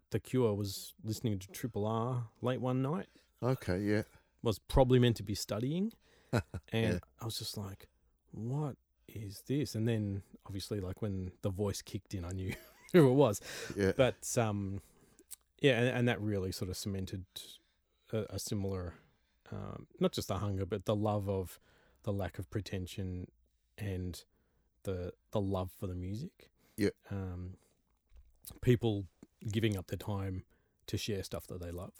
[0.09, 3.07] the Cure was listening to Triple R late one night.
[3.43, 4.03] okay, yeah,
[4.43, 5.93] Was probably meant to be studying,
[6.33, 6.43] and
[6.73, 6.99] Yeah.
[7.21, 7.87] I was just like,
[8.31, 8.75] "What
[9.07, 12.53] is this?" And then obviously, like when the voice kicked in, I knew
[12.93, 13.39] who it was.
[13.75, 14.81] yeah, But um,
[15.61, 17.25] yeah, and, and that really sort of cemented
[18.13, 18.95] a, a similar,
[19.51, 21.59] um, not just the hunger, but the love of
[22.03, 23.27] the lack of pretension
[23.77, 24.23] and
[24.83, 26.49] the the love for the music.
[26.77, 26.89] Yeah.
[27.09, 27.57] Um,
[28.61, 29.05] people
[29.51, 30.43] giving up their time
[30.87, 31.93] to share stuff that they love,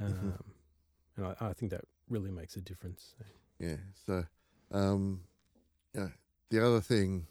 [0.00, 0.40] um, Mhm.
[1.16, 3.14] and I, I think that really makes a difference.
[3.58, 3.76] Yeah.
[4.06, 4.26] So,
[4.70, 5.24] um,
[5.94, 6.08] yeah.
[6.50, 7.26] The other thing,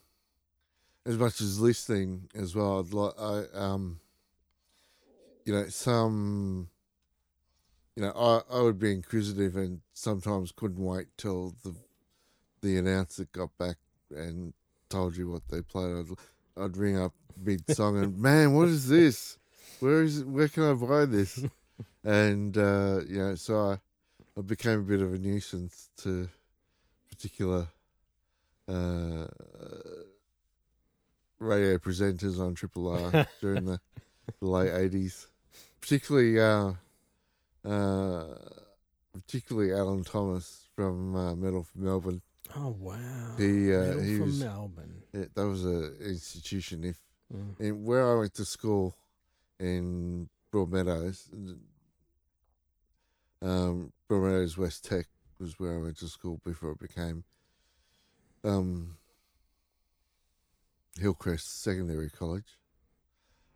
[1.06, 4.00] as much as listening as well, I'd like I um,
[5.46, 6.70] you know, some,
[7.96, 11.76] you know, I I would be inquisitive and sometimes couldn't wait till the
[12.62, 13.78] the announcer got back
[14.16, 14.54] and
[14.90, 15.96] told you what they played.
[15.96, 19.38] I'd I'd ring up mid song and man, what is this?
[19.80, 20.28] Where is it?
[20.28, 21.44] Where can I buy this?
[22.04, 23.80] and uh, you know, so I.
[24.38, 26.28] I became a bit of a nuisance to
[27.10, 27.70] particular
[28.68, 29.28] uh,
[31.40, 33.80] radio presenters on Triple R during the,
[34.42, 35.28] the late eighties,
[35.80, 36.74] particularly uh,
[37.66, 38.36] uh,
[39.14, 42.22] particularly Alan Thomas from uh, Metal for Melbourne.
[42.56, 42.96] Oh wow!
[43.38, 45.04] He uh, Metal he from was Melbourne.
[45.14, 46.84] yeah, that was an institution.
[46.84, 47.00] If
[47.34, 47.60] Mm.
[47.60, 48.96] in where I went to school
[49.60, 51.28] in Broadmeadows,
[53.42, 55.08] um, Broadmeadows West Tech
[55.40, 57.24] was where I went to school before it became
[58.44, 58.98] um,
[61.00, 62.60] Hillcrest Secondary College.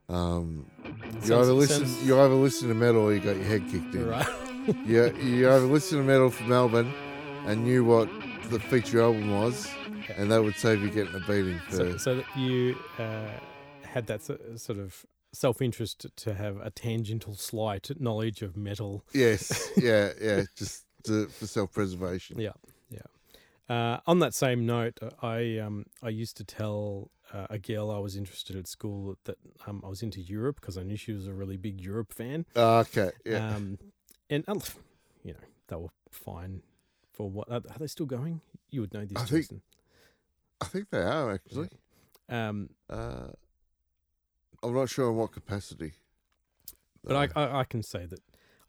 [0.10, 0.66] Um,
[1.24, 3.94] you either listen, sounds- you either listen to metal or you got your head kicked
[3.96, 4.08] in.
[4.08, 4.28] Right.
[4.86, 6.94] You, you either listen to metal from Melbourne
[7.48, 8.08] and knew what
[8.52, 9.68] the feature album was,
[10.16, 13.30] and that would save you getting a beating for so, so that you uh,
[13.84, 20.12] had that sort of self-interest to have a tangential slight knowledge of metal Yes, yeah,
[20.22, 22.40] yeah, just to, for self preservation.
[22.40, 22.52] Yeah.
[23.70, 28.00] Uh, on that same note, I um, I used to tell uh, a girl I
[28.00, 31.28] was interested at school that um, I was into Europe because I knew she was
[31.28, 32.46] a really big Europe fan.
[32.56, 33.56] Okay, yeah.
[33.56, 33.78] Um,
[34.30, 34.56] and uh,
[35.24, 36.62] you know they were fine
[37.14, 38.42] for what are, are they still going?
[38.72, 39.22] You would know this.
[39.22, 39.62] I think-
[40.62, 41.70] I think they are actually.
[42.28, 43.30] Um, Uh,
[44.62, 45.94] I'm not sure in what capacity.
[47.04, 48.20] but I, I I can say that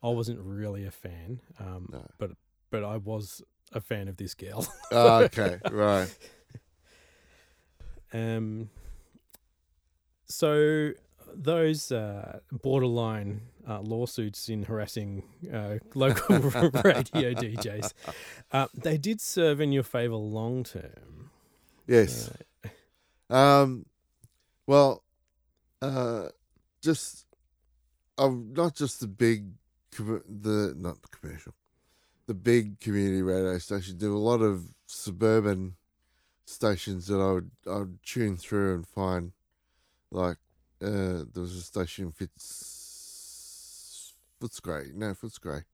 [0.02, 1.40] I wasn't really a fan.
[1.58, 2.06] Um, No.
[2.70, 3.42] but I was
[3.72, 4.66] a fan of this girl.
[4.92, 6.08] Oh, okay, right.
[8.12, 8.70] Um,
[10.26, 10.92] so
[11.34, 17.92] those uh, borderline uh, lawsuits in harassing uh, local radio DJs,
[18.52, 21.30] uh, they did serve in your favour long term.
[21.86, 22.30] Yes.
[22.30, 22.68] Uh,
[23.34, 23.86] Um.
[24.66, 25.02] Well,
[25.82, 26.28] uh,
[26.82, 27.26] just
[28.18, 29.46] not just the big,
[29.96, 31.54] the not the commercial,
[32.26, 33.98] the big community radio station.
[33.98, 35.76] There were a lot of suburban
[36.50, 39.32] stations that I would I would tune through and find,
[40.10, 40.36] like
[40.82, 45.64] uh, there was a station Fitz Footscray, no Footscray,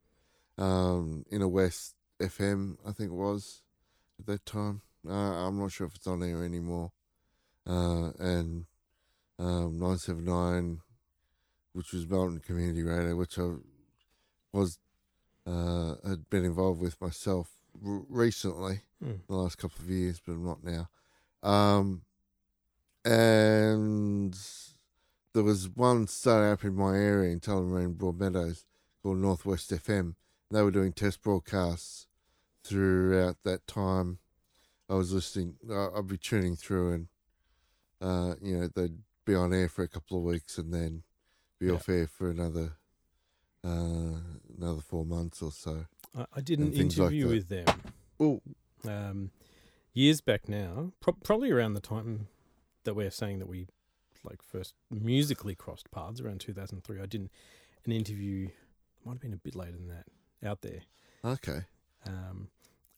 [0.59, 3.63] um, in a West FM, I think it was
[4.19, 4.83] at that time.
[5.09, 6.93] Uh, I'm not sure if it's on air anymore.
[7.67, 8.67] Uh, and
[9.39, 10.81] um, 979,
[11.73, 13.55] which was Melton Community Radio, which I
[14.53, 14.79] was
[15.47, 19.13] uh, had been involved with myself recently, Hmm.
[19.29, 20.89] the last couple of years, but not now.
[21.43, 22.03] Um,
[23.05, 24.37] and
[25.33, 28.65] there was one starting up in my area in Tullamarine Broadmeadows
[29.03, 30.15] called Northwest FM.
[30.51, 32.07] They were doing test broadcasts
[32.65, 34.19] throughout that time.
[34.89, 35.57] I was listening.
[35.71, 37.09] I'd be tuning through, and
[38.01, 41.03] uh, you know they'd be on air for a couple of weeks, and then
[41.59, 41.73] be Yeah.
[41.75, 42.77] off air for another
[43.65, 44.21] uh,
[44.57, 45.87] another four months or so.
[46.17, 47.67] I, I did an things like interview with them
[48.19, 48.41] Oh,
[48.89, 49.31] um,
[49.93, 52.29] years back now, pro- probably around the time
[52.85, 53.67] that we're saying that we
[54.25, 57.01] like first musically crossed paths around 2003.
[57.01, 57.29] I did
[57.85, 58.49] an interview,
[59.05, 60.07] might have been a bit later than that,
[60.49, 60.81] out there.
[61.25, 61.61] okay.
[62.07, 62.49] Um,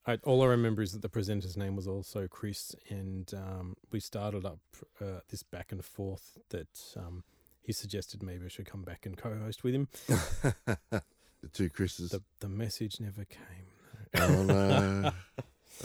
[0.07, 4.01] I, all I remember is that the presenter's name was also Chris, and um, we
[4.01, 4.61] started up
[5.01, 7.25] uh, this back and forth that um,
[7.61, 9.89] he suggested maybe I should come back and co-host with him.
[11.43, 12.11] the two Chris's.
[12.11, 14.21] The the message never came.
[14.21, 15.13] oh no.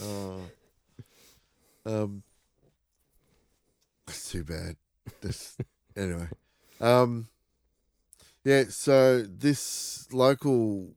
[0.02, 0.40] oh.
[1.86, 2.22] Um.
[4.06, 4.76] That's too bad.
[5.20, 5.56] This
[5.96, 6.28] anyway.
[6.80, 7.28] Um.
[8.44, 8.64] Yeah.
[8.68, 10.94] So this local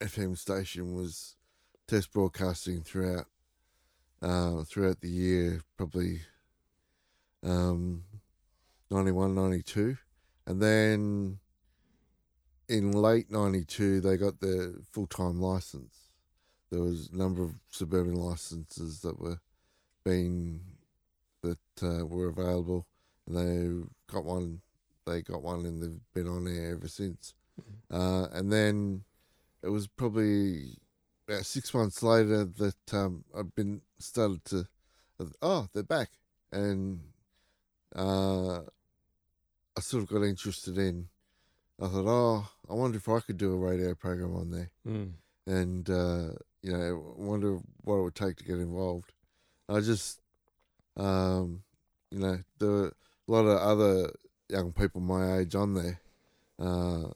[0.00, 1.36] FM station was
[1.86, 3.26] test broadcasting throughout
[4.22, 6.20] uh, throughout the year, probably
[7.42, 8.02] um,
[8.90, 9.96] 91, 92.
[10.46, 11.38] and then
[12.68, 15.94] in late '92 they got their full time license.
[16.70, 19.40] There was a number of suburban licenses that were
[20.04, 20.60] being
[21.42, 22.86] that uh, were available,
[23.26, 24.62] and they got one
[25.06, 27.34] they got one and they've been on air ever since.
[27.60, 27.74] Mhm.
[27.90, 29.04] Uh, and then
[29.62, 30.78] it was probably
[31.26, 34.66] about six months later that um, I've been started to,
[35.42, 36.10] oh, they're back,
[36.52, 37.00] and
[37.94, 38.60] uh,
[39.76, 41.08] I sort of got interested in.
[41.80, 45.12] I thought, oh, I wonder if I could do a radio program on there, Mm.
[45.46, 46.80] and uh, you know,
[47.18, 49.12] I wonder what it would take to get involved.
[49.68, 50.20] I just,
[50.96, 51.62] um,
[52.10, 52.86] you know, there were
[53.28, 54.10] a lot of other
[54.48, 56.00] young people my age on there,
[56.58, 57.10] uh,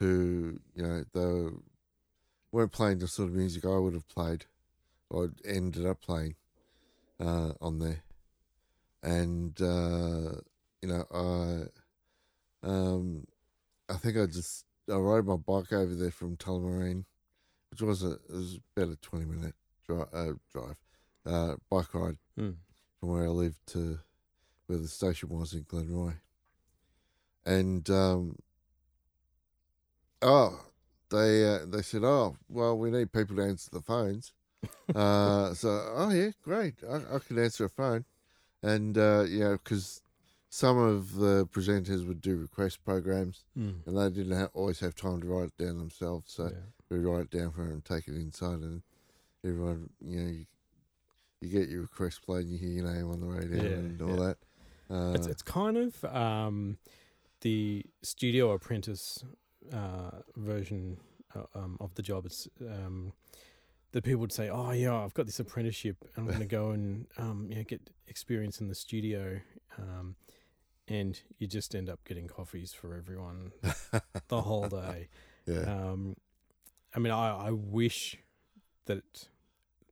[0.00, 1.52] who you know they were,
[2.50, 4.46] weren't playing the sort of music I would have played,
[5.08, 6.34] or ended up playing,
[7.20, 8.02] uh, on there,
[9.04, 10.40] and uh,
[10.82, 13.26] you know I, um,
[13.88, 17.04] I think I just I rode my bike over there from Tullamarine,
[17.70, 19.54] which was a it was about a twenty minute
[19.86, 20.76] drive, uh, drive,
[21.26, 22.56] uh, bike ride Mm.
[22.98, 23.98] from where I lived to
[24.66, 26.14] where the station was in Glenroy.
[27.44, 28.36] And um,
[30.22, 30.60] oh,
[31.10, 34.32] they uh, they said, oh, well, we need people to answer the phones.
[34.94, 38.04] uh, so oh yeah, great, I, I can answer a phone,
[38.62, 40.01] and uh, know because
[40.54, 43.86] some of the presenters would do request programs, Mm.
[43.86, 46.30] and they didn't ha- always have time to write it down themselves.
[46.30, 46.58] So Yeah.
[46.90, 48.82] we write it down for them and take it inside, and
[49.42, 50.46] everyone, you know, you,
[51.40, 54.02] you get your request played, and you hear your name on the radio Yeah, and
[54.02, 54.34] all yeah.
[54.34, 54.38] that.
[54.94, 56.76] Uh, It's it's kind of um,
[57.40, 59.24] the studio apprentice
[59.72, 60.98] uh, version
[61.34, 62.26] uh, um, of the job.
[62.26, 63.14] It's um,
[63.92, 66.72] that people would say, "Oh yeah, I've got this apprenticeship, and I'm going to go
[66.72, 69.40] and um, you know get experience in the studio,"
[69.78, 70.14] um,
[70.88, 73.52] and you just end up getting coffees for everyone
[74.28, 75.08] the whole day.
[75.46, 76.16] yeah, Um,
[76.94, 78.16] I mean, I, I wish
[78.86, 79.28] that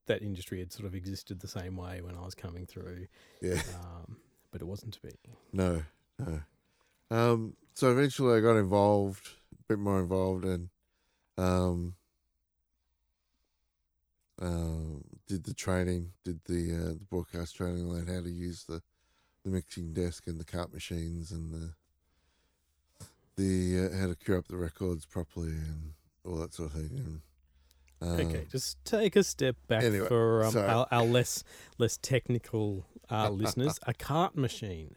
[0.07, 3.07] that industry had sort of existed the same way when I was coming through,
[3.41, 4.17] yeah, um,
[4.51, 5.15] but it wasn't to be.
[5.53, 5.83] no,
[6.19, 6.41] no.
[7.11, 10.69] Um, so eventually, I got involved, a bit more involved, and
[11.39, 11.95] um,
[14.41, 18.83] um, did the training, did the uh, the broadcast training, learned how to use the
[19.45, 21.73] the mixing desk and the cart machines and the
[23.37, 25.93] the uh, how to cure up the records properly and
[26.25, 26.91] all that sort of thing.
[26.99, 27.21] And,
[28.03, 31.45] uh, Okay, just take a step back anyway, for um, our, our less
[31.79, 33.79] less technical uh, listeners.
[33.87, 34.97] A cart machine.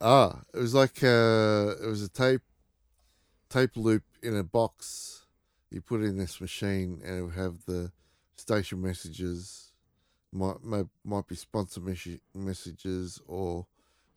[0.00, 2.42] Ah, it was like uh, it was a tape
[3.48, 5.26] tape loop in a box.
[5.70, 7.92] You put in this machine, and it would have the
[8.36, 9.67] station messages.
[10.32, 13.66] Might might, might be sponsor mes- messages or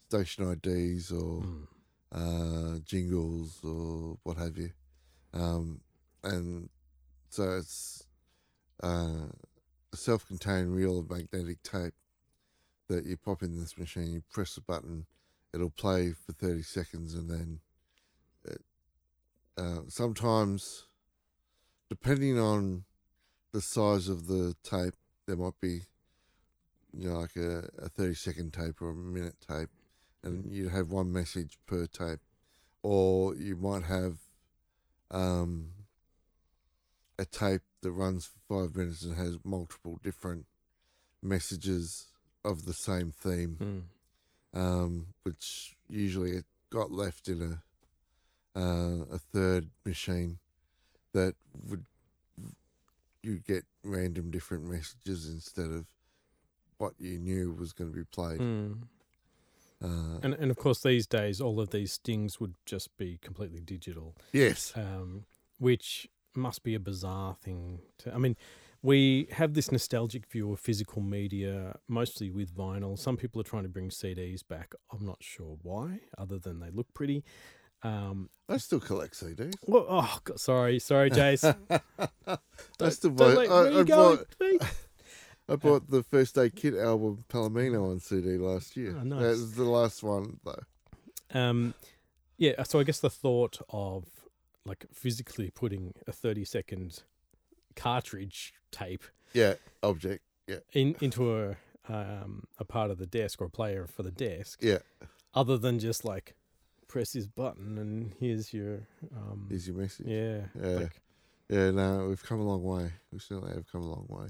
[0.09, 1.67] station IDs or Mm.
[2.11, 4.71] uh, jingles or what have you.
[5.33, 5.79] Um,
[6.23, 6.69] and
[7.29, 8.05] so it's
[8.83, 9.27] uh,
[9.93, 11.93] a self-contained reel of magnetic tape
[12.89, 14.11] that you pop in this machine.
[14.11, 15.05] You press the button,
[15.53, 17.59] it'll play for thirty seconds, and then
[18.43, 18.61] it,
[19.57, 20.87] uh, sometimes,
[21.89, 22.83] depending on
[23.53, 24.95] the size of the tape,
[25.25, 25.83] there might be
[26.93, 29.69] you know like a, a thirty second tape or a minute tape
[30.23, 32.19] and you'd have one message per tape,
[32.83, 34.17] or you might have
[35.09, 35.69] um,
[37.17, 40.45] a tape that runs for five minutes and has multiple different
[41.21, 42.07] messages
[42.43, 43.57] of the same theme,
[44.53, 44.59] Mm.
[44.59, 47.63] um, which usually it got left in a
[48.53, 50.37] uh, a third machine
[51.13, 51.35] that
[51.67, 51.85] would
[53.23, 55.85] you get random different messages instead of
[56.81, 58.39] what you knew was going to be played.
[58.39, 58.83] Mm.
[59.83, 63.61] Uh, And and of course these days all of these stings would just be completely
[63.61, 65.25] digital, yes, um,
[65.57, 68.13] which must be a bizarre thing to.
[68.13, 68.35] I mean,
[68.83, 72.97] we have this nostalgic view of physical media, mostly with vinyl.
[72.97, 74.73] Some people are trying to bring CDs back.
[74.91, 77.23] I'm not sure why, other than they look pretty.
[77.83, 79.55] Um, I still collect CDs.
[79.65, 81.43] well, oh, God, sorry, sorry, Jace.
[82.27, 82.37] I
[82.77, 83.33] don't buy.
[83.33, 84.19] let- I, I going.
[84.39, 84.61] Pete?
[85.51, 88.95] I bought the first aid kit album Palomino on CD last year.
[88.99, 89.19] Oh, nice.
[89.21, 90.63] That was the last one though.
[91.39, 91.73] Um,
[92.37, 94.05] yeah, so I guess the thought of
[94.65, 97.03] like physically putting a 30 second
[97.75, 100.23] cartridge tape Yeah, object.
[100.47, 101.55] Yeah, in into a
[101.87, 104.79] um, a part of the desk or a player for the desk, yeah.
[105.33, 106.35] other than just like
[106.87, 108.81] press this button and here's your
[109.15, 110.07] um, Here's your message.
[110.07, 110.75] yeah, Yeah.
[110.79, 111.01] like,
[111.49, 112.91] Yeah, no, we've come a long way.
[113.11, 114.27] We certainly have come a long way.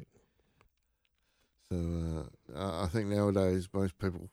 [1.71, 4.29] So uh, I think nowadays most people,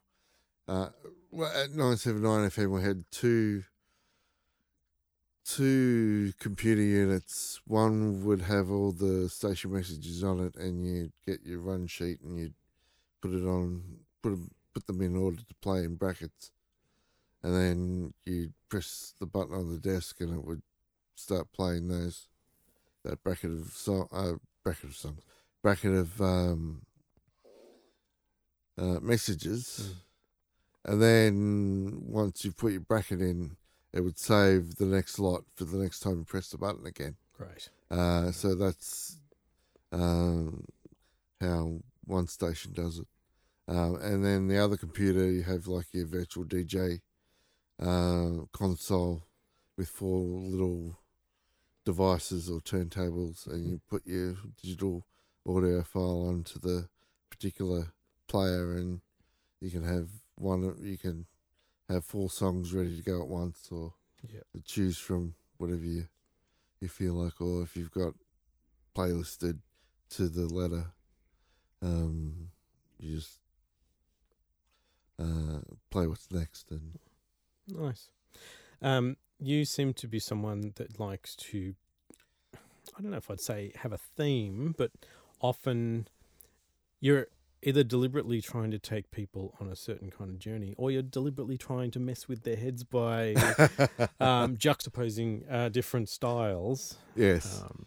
[0.68, 0.89] uh,
[1.30, 3.64] well, at nine seven nine FM we had two,
[5.45, 7.61] two computer units.
[7.66, 12.20] One would have all the station messages on it, and you'd get your run sheet
[12.22, 12.55] and you'd
[13.22, 16.53] put it on, put 'em- put them in order to play in brackets,
[17.43, 20.62] and then you'd press the button on the desk, and it would
[21.16, 22.28] start playing those
[23.05, 24.34] that bracket of song, uh,
[24.64, 25.22] bracket of songs,
[25.62, 26.82] bracket of um,
[28.79, 29.95] uh, messages,
[30.85, 33.57] and then once you put your bracket in,
[33.93, 37.16] it would save the next lot for the next time you press the button again.
[37.37, 37.70] Great.
[37.91, 39.18] Uh, so that's
[39.93, 40.64] um,
[41.41, 43.07] how one station does it.
[43.68, 47.01] Um, and then the other computer, you have like your virtual DJ
[47.81, 49.24] uh, console
[49.76, 50.99] with four little
[51.85, 55.07] devices or turntables, and you put your digital
[55.47, 56.89] audio file onto the
[57.31, 57.93] particular
[58.29, 59.01] player, and
[59.61, 60.76] you can have one.
[60.81, 61.26] You can
[61.89, 63.95] have four songs ready to go at once, or
[64.64, 66.09] choose from whatever you
[66.81, 68.14] you feel like, or if you've got
[68.95, 69.59] playlisted
[70.11, 70.93] to the letter,
[71.83, 72.51] um,
[72.99, 73.41] you just
[75.20, 75.61] uh,
[75.91, 76.99] play what's next, and
[77.68, 78.11] Nice.
[78.81, 81.74] Um, you seem to be someone that likes to,
[82.55, 84.91] I don't know if I'd say have a theme, but
[85.41, 86.09] often
[87.01, 87.29] you're
[87.63, 91.59] either deliberately trying to take people on a certain kind of journey or you're deliberately
[91.59, 93.35] trying to mess with their heads by
[94.21, 96.97] um, juxtaposing uh, different styles.
[97.17, 97.87] yes, Um,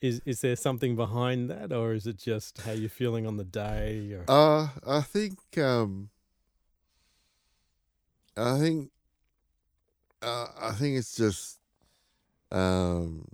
[0.00, 3.44] is is there something behind that, or is it just how you're feeling on the
[3.44, 4.12] day?
[4.12, 6.10] Or, uh, I think um,
[8.36, 8.90] I think
[10.20, 11.58] uh, I think it's just
[12.52, 13.26] um,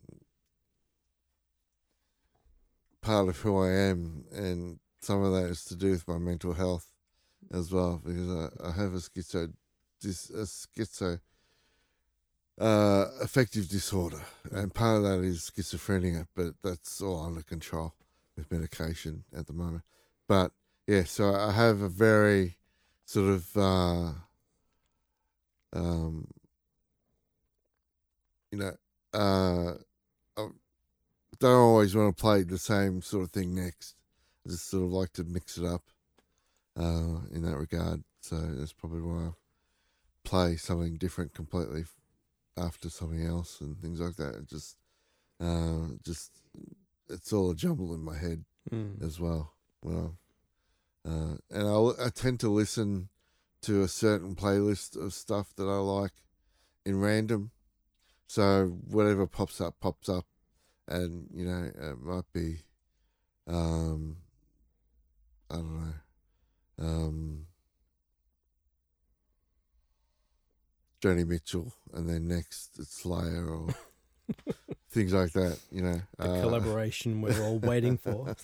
[3.00, 6.52] part of who I am, and some of that is to do with my mental
[6.52, 6.92] health
[7.52, 9.52] as well, because I, I have a schizo,
[10.00, 11.20] dis, a schizo
[12.60, 14.22] uh, affective disorder,
[14.52, 17.94] and part of that is schizophrenia, but that's all under control
[18.36, 19.82] with medication at the moment.
[20.28, 20.52] But
[20.86, 22.56] yeah, so I have a very
[23.04, 24.12] sort of uh,
[25.72, 26.26] um,
[28.50, 28.72] you know,
[29.14, 29.74] uh,
[30.36, 30.48] I
[31.38, 33.94] don't always want to play the same sort of thing next.
[34.46, 35.82] I just sort of like to mix it up
[36.78, 38.04] uh, in that regard.
[38.20, 39.30] So that's probably why I
[40.24, 41.84] play something different completely
[42.56, 44.34] after something else and things like that.
[44.36, 44.76] It just,
[45.40, 46.30] uh, just
[47.08, 49.02] it's all a jumble in my head Mm.
[49.02, 49.54] as well.
[49.82, 50.18] Well,
[51.04, 53.08] uh, and I'll, I tend to listen
[53.62, 56.12] to a certain playlist of stuff that I like
[56.84, 57.50] in random.
[58.26, 60.26] So whatever pops up, pops up,
[60.86, 62.58] and you know it might be,
[63.48, 64.18] um,
[65.50, 67.46] I don't know, um,
[71.02, 73.68] Joni Mitchell, and then next it's Slayer or
[74.90, 75.58] things like that.
[75.72, 78.34] You know, the Uh, collaboration we're all waiting for.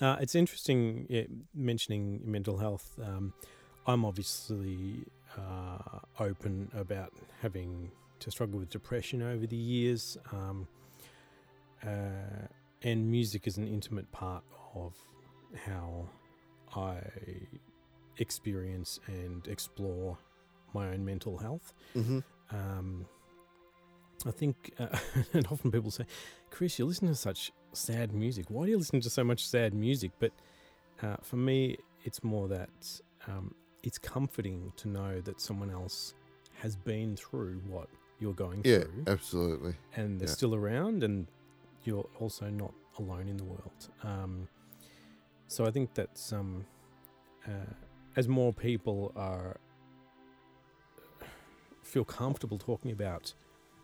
[0.00, 2.98] Uh, it's interesting yeah, mentioning mental health.
[3.02, 3.32] Um,
[3.86, 5.04] I'm obviously
[5.36, 7.90] uh, open about having
[8.20, 10.66] to struggle with depression over the years, um,
[11.84, 12.46] uh,
[12.82, 14.42] and music is an intimate part
[14.74, 14.94] of
[15.66, 16.08] how
[16.74, 16.98] I
[18.18, 20.18] experience and explore
[20.74, 21.72] my own mental health.
[21.94, 22.22] mhm.
[22.52, 23.06] Um,
[24.26, 24.88] I think, uh,
[25.32, 26.04] and often people say,
[26.50, 28.46] Chris, you listen to such sad music.
[28.48, 30.10] Why do you listen to so much sad music?
[30.18, 30.32] But
[31.02, 36.14] uh, for me, it's more that um, it's comforting to know that someone else
[36.54, 39.74] has been through what you're going Yeah, through absolutely.
[39.96, 40.34] and they're yeah.
[40.34, 41.26] still around and
[41.84, 43.88] you're also not alone in the world.
[44.02, 44.46] Um,
[45.50, 46.64] so I think that's um,
[47.44, 47.72] uh,
[48.16, 49.56] as more people are
[51.82, 53.34] feel comfortable talking about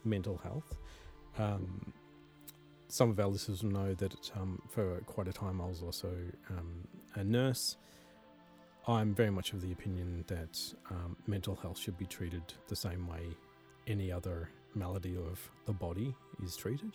[0.04, 0.76] mental health.
[1.38, 1.92] Um,
[2.86, 6.12] some of our listeners will know that um, for quite a time I was also
[6.50, 6.86] um,
[7.16, 7.76] a nurse.
[8.86, 10.56] I'm very much of the opinion that
[10.90, 13.22] um, mental health should be treated the same way
[13.88, 16.14] any other malady of the body
[16.44, 16.92] is treated.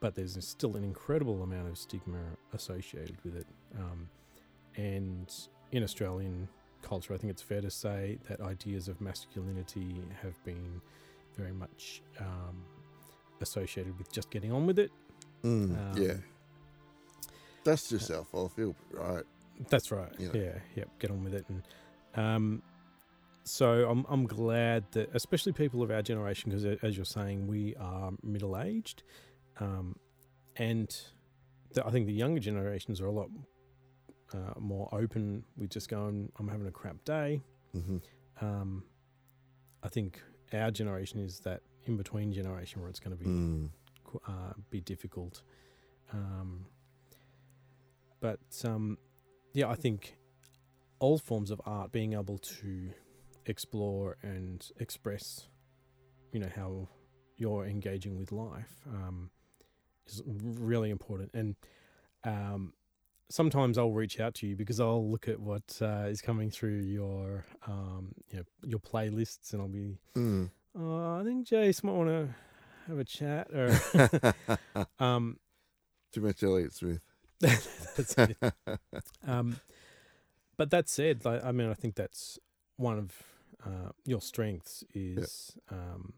[0.00, 2.18] But there's still an incredible amount of stigma
[2.54, 3.46] associated with it.
[3.78, 4.08] Um,
[4.76, 5.30] and
[5.72, 6.48] in Australian
[6.82, 10.80] culture, I think it's fair to say that ideas of masculinity have been
[11.36, 12.64] very much um,
[13.42, 14.90] associated with just getting on with it.
[15.44, 16.14] Mm, Um, yeah.
[17.62, 19.24] That's yourself off, you'll be right.
[19.68, 20.10] That's right.
[20.18, 20.32] You know.
[20.34, 20.88] Yeah, yep.
[20.98, 21.62] Get on with it, and
[22.14, 22.62] um,
[23.44, 27.74] so I'm I'm glad that especially people of our generation, because as you're saying, we
[27.76, 29.02] are middle aged,
[29.60, 29.94] um,
[30.56, 30.88] and
[31.74, 33.28] the, I think the younger generations are a lot
[34.34, 37.42] uh, more open with just going, I'm having a crap day.
[37.72, 37.98] hmm
[38.40, 38.84] Um,
[39.82, 40.20] I think
[40.52, 43.70] our generation is that in between generation where it's going to be Mm.
[44.26, 45.42] uh, be difficult.
[46.12, 46.66] Um,
[48.20, 48.98] but um,
[49.54, 50.16] yeah, I think
[51.00, 52.90] old forms of art being able to
[53.46, 55.48] explore and express,
[56.32, 56.88] you know, how
[57.36, 59.30] you're engaging with life um,
[60.14, 61.30] is really important.
[61.34, 61.56] And
[62.24, 62.72] um,
[63.28, 66.80] sometimes I'll reach out to you because I'll look at what uh, is coming through
[66.80, 70.50] your um, you know, your playlists, and I'll be, Mm.
[70.78, 72.28] oh, I think Jace might want to
[72.88, 73.48] have a chat.
[73.54, 75.38] Or um,
[76.12, 77.00] Too much Elliott Smith.
[77.40, 78.36] that's it.
[79.26, 79.56] Um,
[80.56, 82.38] but that said, like, I mean, I think that's
[82.76, 83.22] one of
[83.64, 86.14] uh, your strengths is um,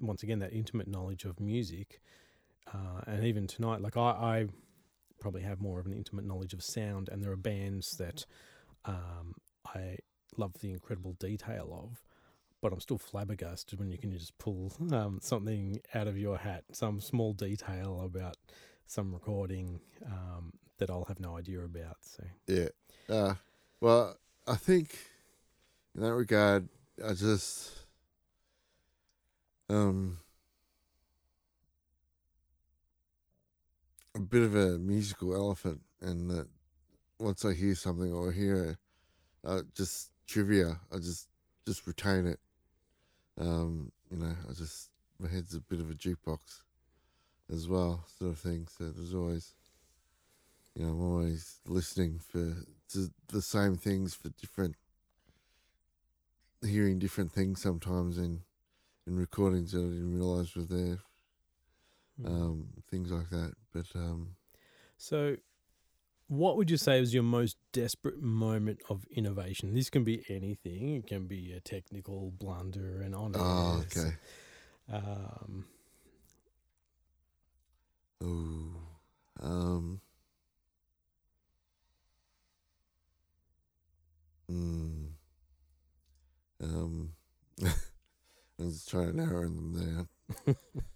[0.00, 2.00] once again that intimate knowledge of music,
[2.72, 4.46] uh, and even tonight, like I, I
[5.20, 8.26] probably have more of an intimate knowledge of sound, and there are bands that
[8.84, 9.34] um,
[9.66, 9.98] I
[10.36, 12.02] love the incredible detail of.
[12.60, 16.64] But I'm still flabbergasted when you can just pull um, something out of your hat,
[16.72, 18.36] some small detail about
[18.86, 21.98] some recording um, that I'll have no idea about.
[22.00, 22.68] So Yeah.
[23.06, 23.34] Uh,
[23.80, 24.96] well, I think
[25.94, 26.68] in that regard,
[27.04, 27.70] I just
[29.68, 30.18] um
[34.14, 36.48] a bit of a musical elephant, and that
[37.18, 38.78] once I hear something or hear
[39.44, 41.28] uh, just trivia, I just
[41.66, 42.40] just retain it.
[43.38, 46.62] Um, you know, I just my head's a bit of a jukebox
[47.52, 48.66] as well, sort of thing.
[48.78, 49.54] So there's always
[50.74, 52.54] you know, I'm always listening for
[53.28, 54.76] the same things for different,
[56.64, 58.40] hearing different things sometimes in
[59.06, 61.00] in recordings that I didn't realize were there,
[62.22, 62.26] Mm.
[62.28, 63.54] um, things like that.
[63.72, 64.36] But um,
[64.96, 65.36] So,
[66.28, 69.74] what would you say was your most desperate moment of innovation?
[69.74, 70.96] This can be anything.
[70.96, 73.32] It can be a technical blunder, and on.
[73.36, 74.12] oh, okay,
[74.92, 75.64] Um,
[78.22, 78.80] oh,
[79.42, 80.00] um,
[84.50, 85.08] mm,
[86.62, 87.12] um,
[87.64, 87.72] I
[88.58, 90.06] was trying to narrow them
[90.46, 90.56] down.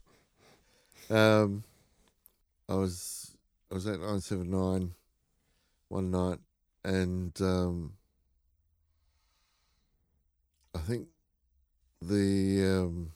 [1.10, 1.64] Um,
[2.68, 3.34] I was
[3.70, 4.92] I was at nine seven nine
[5.88, 6.38] one night,
[6.84, 7.94] and um,
[10.74, 11.08] I think
[12.02, 13.12] the um,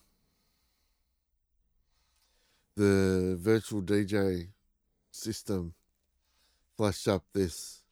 [2.76, 4.48] the virtual DJ
[5.10, 5.74] system
[6.78, 7.82] flashed up this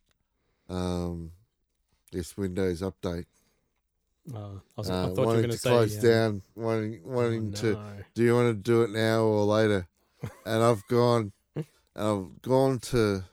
[0.70, 1.32] um,
[2.10, 3.26] this Windows update.
[4.34, 6.42] Uh, I, was, Uh, I thought you were wanting going to say close uh, down,
[6.54, 7.92] wanting oh, wanting to no.
[8.14, 9.86] do you want to do it now or later?
[10.44, 11.32] And I've gone,
[11.96, 13.24] I've gone to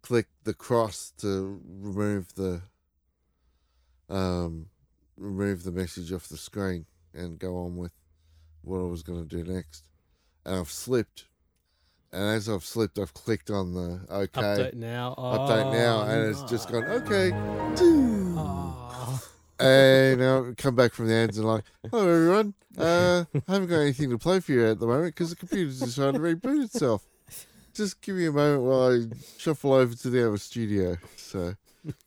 [0.00, 2.62] click the cross to remove the,
[4.08, 4.68] um,
[5.18, 7.92] remove the message off the screen and go on with
[8.62, 9.84] what I was going to do next.
[10.46, 11.26] And I've slipped,
[12.10, 15.14] and as I've slipped, I've clicked on the okay update now.
[15.18, 17.32] update now, Oh, and it's just gone okay.
[17.34, 19.20] Oh.
[19.60, 22.54] And I come back from the ads and like, hello everyone.
[22.76, 25.80] Uh, I haven't got anything to play for you at the moment because the computer's
[25.80, 27.04] decided to reboot itself.
[27.74, 29.06] Just give me a moment while I
[29.36, 30.96] shuffle over to the other studio.
[31.16, 31.54] So,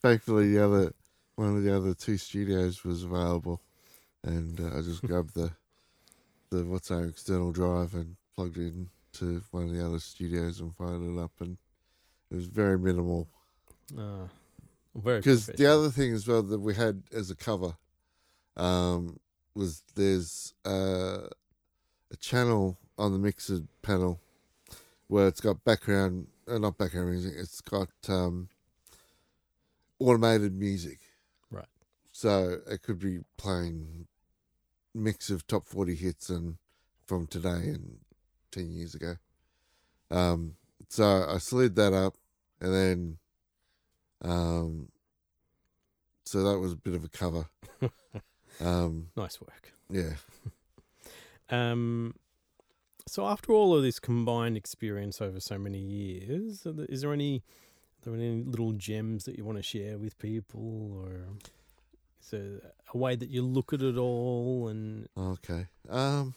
[0.02, 0.94] thankfully, the other
[1.36, 3.62] one of the other two studios was available,
[4.24, 5.52] and uh, I just grabbed the
[6.52, 10.76] the what's our external drive and plugged it into one of the other studios and
[10.76, 11.58] fired it up, and
[12.30, 13.28] it was very minimal
[13.98, 14.28] Uh,
[14.96, 17.76] very because the other thing as well that we had as a cover
[18.58, 19.20] um,
[19.56, 21.28] was there's uh,
[22.12, 24.20] a channel on the mixer panel
[25.08, 28.48] where it's got background, uh, not background music, it's got um,
[30.00, 31.00] automated music.
[31.50, 31.66] Right.
[32.12, 34.08] So it could be playing
[34.94, 36.58] mix of top 40 hits and
[37.06, 37.98] from today and
[38.52, 39.16] 10 years ago.
[40.10, 40.56] Um,
[40.88, 42.16] so I slid that up
[42.60, 43.18] and then
[44.22, 44.90] um,
[46.26, 47.46] so that was a bit of a cover.
[48.60, 49.74] Um, nice work.
[49.90, 50.14] yeah.
[51.50, 52.16] Um,
[53.08, 58.12] so after all of this combined experience over so many years, is there any are
[58.12, 61.28] there any little gems that you want to share with people, or
[62.22, 65.66] is there a way that you look at it all, and Okay.
[65.90, 66.36] Um,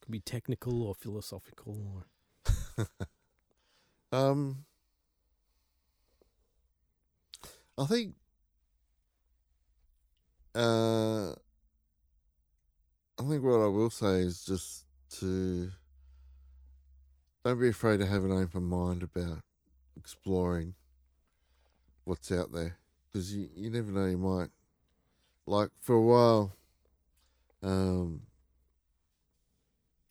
[0.00, 2.04] could be technical or philosophical,
[2.76, 2.88] or
[4.12, 4.64] um,
[7.78, 8.14] I think,
[10.56, 14.84] uh, I think what I will say is just
[15.20, 15.70] to
[17.44, 19.38] don't be afraid to have an open mind about
[19.96, 20.74] exploring
[22.04, 24.48] what's out there because you, you never know you might
[25.46, 26.52] like for a while
[27.62, 28.22] um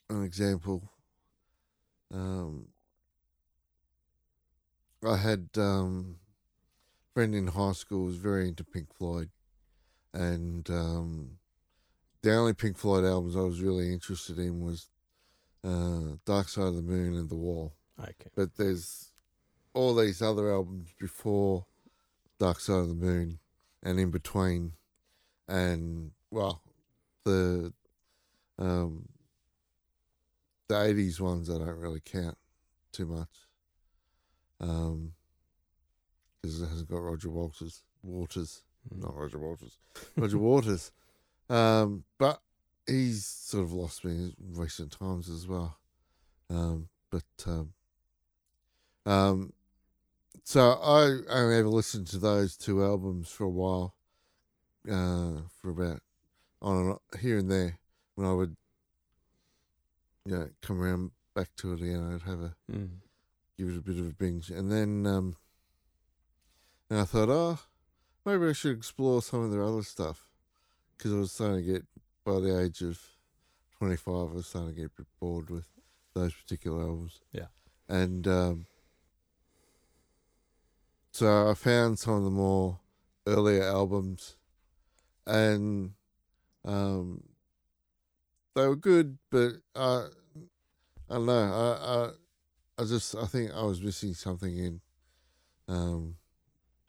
[0.10, 0.90] an example
[2.14, 2.68] um
[5.06, 6.16] I had um
[7.18, 9.32] friend in high school was very into Pink Floyd,
[10.14, 11.40] and um,
[12.22, 14.92] the only Pink Floyd albums I was really interested in was
[15.64, 17.74] uh, Dark Side of the Moon and The Wall.
[18.00, 18.30] Okay.
[18.36, 19.14] But there's
[19.74, 21.66] all these other albums before
[22.38, 23.40] Dark Side of the Moon
[23.82, 24.74] and in between,
[25.48, 26.62] and well,
[27.26, 27.74] the
[28.60, 29.10] um,
[30.68, 32.38] the '80s ones I don't really count
[32.92, 33.48] too much,
[34.62, 35.14] um,
[36.48, 37.84] because it hasn't got Roger Walters.
[38.04, 38.62] Waters,
[38.96, 39.78] not Roger Waters,
[40.16, 40.92] Roger Waters.
[41.50, 42.40] Um, but
[42.86, 45.78] he's sort of lost me in recent times as well.
[46.50, 47.74] Um, but um,
[49.06, 49.54] um,
[50.44, 53.96] so I only ever listened to those two albums for a while,
[54.90, 56.00] uh, for about
[56.62, 57.78] on and here and there
[58.16, 58.56] when I would,
[60.26, 62.14] you know, come around back to it again.
[62.14, 62.90] I'd have a Mm.
[63.58, 65.36] give it a bit of a binge, and then um,
[66.90, 67.60] and I thought, oh,
[68.26, 70.28] maybe I should explore some of their other stuff
[70.98, 71.86] because I was starting to get
[72.26, 73.00] by the age of
[73.78, 75.68] twenty five, I was starting to get a bit bored with
[76.14, 77.20] those particular albums.
[77.32, 77.48] Yeah.
[77.88, 78.66] and um,
[81.12, 82.80] so I found some of the more
[83.26, 84.36] earlier albums,
[85.26, 85.92] and
[86.66, 87.24] um,
[88.56, 90.08] they were good, but uh,
[91.10, 91.34] I don't know.
[91.34, 94.82] I, I I just I think I was missing something in
[95.68, 96.16] um,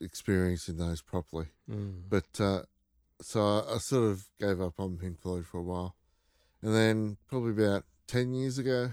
[0.01, 1.47] experiencing those properly.
[1.71, 2.03] Mm.
[2.09, 2.63] But uh,
[3.21, 5.97] so I, I sort of gave up on Pink Floyd for a while,
[6.63, 8.91] and then probably about ten years ago,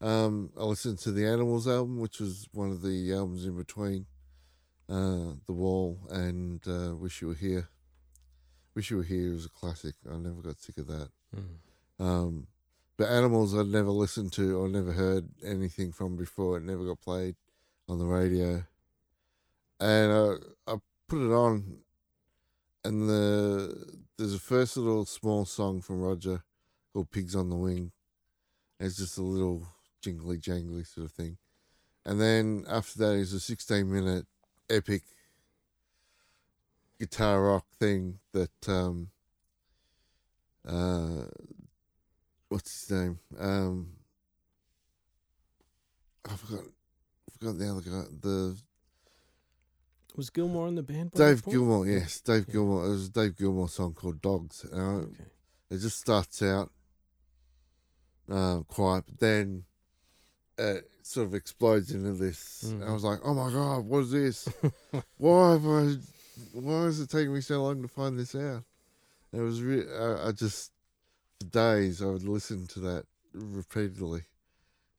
[0.00, 4.06] um, I listened to the Animals album, which was one of the albums in between
[4.88, 7.68] uh, The Wall and uh, Wish You Were Here.
[8.74, 9.94] Wish You Were Here is a classic.
[10.10, 11.08] I never got sick of that.
[11.36, 12.04] Mm.
[12.04, 12.46] Um,
[12.96, 16.58] but Animals I'd never listened to or never heard anything from before.
[16.58, 17.36] It never got played
[17.88, 18.64] on the radio.
[19.80, 20.76] And uh, I
[21.08, 21.78] put it on,
[22.84, 26.42] and the there's a first little small song from Roger
[26.92, 27.92] called Pigs on the Wing.
[28.78, 29.66] It's just a little
[30.02, 31.38] jingly jangly sort of thing.
[32.04, 34.26] And then after that is a 16 minute
[34.68, 35.02] epic
[36.98, 39.08] guitar rock thing that um,
[40.66, 41.24] uh,
[42.48, 43.18] what's his name?
[43.38, 43.88] Um,
[46.28, 46.64] I forgot.
[46.64, 48.02] I forgot the other guy.
[48.20, 48.56] The
[50.20, 51.12] Was Gilmour in the band?
[51.12, 51.42] Dave?
[51.46, 51.86] Gilmour.
[51.86, 52.52] Yes, Dave Yeah.
[52.52, 52.84] Gilmour.
[52.84, 54.66] It was a Dave Gilmour song called Dogs.
[54.70, 55.24] Okay.
[55.70, 56.70] it just starts out
[58.28, 59.64] um, quiet, but then
[60.58, 62.64] it sort of explodes into this.
[62.66, 62.86] Mm.
[62.86, 64.48] I was like, "Oh my god, what is this?
[65.16, 65.96] why have I?
[66.52, 68.62] Why is it taking me so long to find this out?"
[69.32, 69.62] And it was.
[69.62, 70.70] Re- I, I just
[71.40, 74.24] for days I would listen to that repeatedly,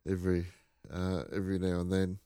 [0.09, 0.47] every
[0.91, 2.17] uh, every now and then.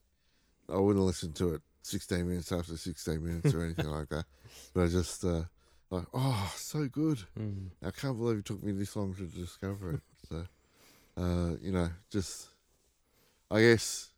[0.70, 4.26] I wouldn't listen to it sixteen minutes after sixteen minutes or anything like that,
[4.74, 5.44] but I just uh,
[5.90, 7.20] like, oh, so good.
[7.40, 7.70] Mm.
[7.84, 10.02] I can't believe it took me this long to discover it.
[10.28, 10.44] So,
[11.18, 12.48] uh, you know, just
[13.52, 14.10] I guess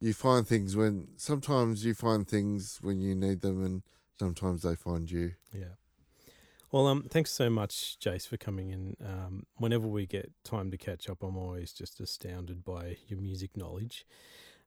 [0.00, 3.82] you find things when sometimes you find things when you need them, and
[4.18, 5.32] sometimes they find you.
[5.52, 5.74] Yeah.
[6.72, 8.96] Well, um, thanks so much, Jace, for coming in.
[9.04, 13.56] Um, whenever we get time to catch up, I'm always just astounded by your music
[13.56, 14.06] knowledge.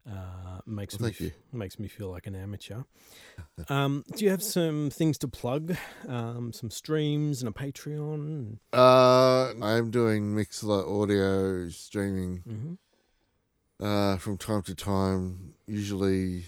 [0.09, 1.31] Uh, makes Well, me you.
[1.51, 2.83] makes me feel like an amateur.
[3.69, 5.75] Um, do you have some things to plug?
[6.07, 8.59] Um, some streams and a Patreon?
[8.71, 13.85] Uh, I'm doing Mixlr audio streaming Mm-hmm.
[13.85, 15.53] uh, from time to time.
[15.67, 16.45] Usually,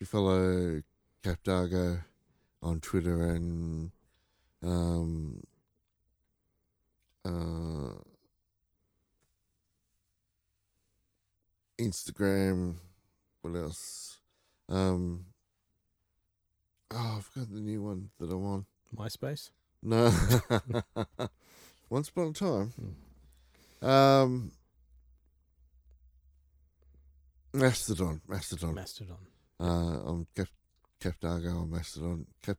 [0.00, 0.82] you follow
[1.22, 2.02] Captargo
[2.62, 3.92] on Twitter and
[4.62, 5.42] um,
[7.24, 7.94] uh,
[11.80, 12.74] Instagram.
[13.42, 14.18] What else?
[14.68, 15.26] Um,
[16.90, 18.66] oh, I forgot the new one that I'm on.
[18.96, 19.50] MySpace.
[19.82, 20.10] No,
[21.90, 22.72] once upon a time.
[23.80, 24.50] Um,
[27.52, 28.74] Mastodon, Mastodon.
[28.74, 29.16] Mastodon.
[29.60, 30.48] Uh, I'm Cap,
[31.00, 32.26] Captargo on Mastodon.
[32.42, 32.58] Cap,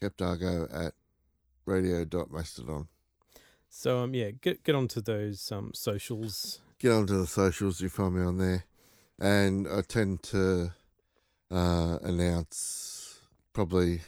[0.00, 0.94] Captargo at
[1.66, 2.86] radio.mastodon.
[3.68, 6.60] So um, yeah, get get onto those um socials.
[6.78, 8.64] Get onto the socials, you find me on there.
[9.22, 10.72] And I tend to
[11.48, 13.20] uh, announce
[13.52, 14.00] probably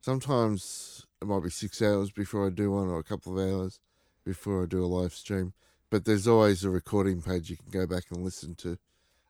[0.00, 3.78] sometimes it might be six hours before I do one or a couple of hours
[4.24, 5.52] before I do a live stream.
[5.90, 8.78] But there's always a recording page you can go back and listen to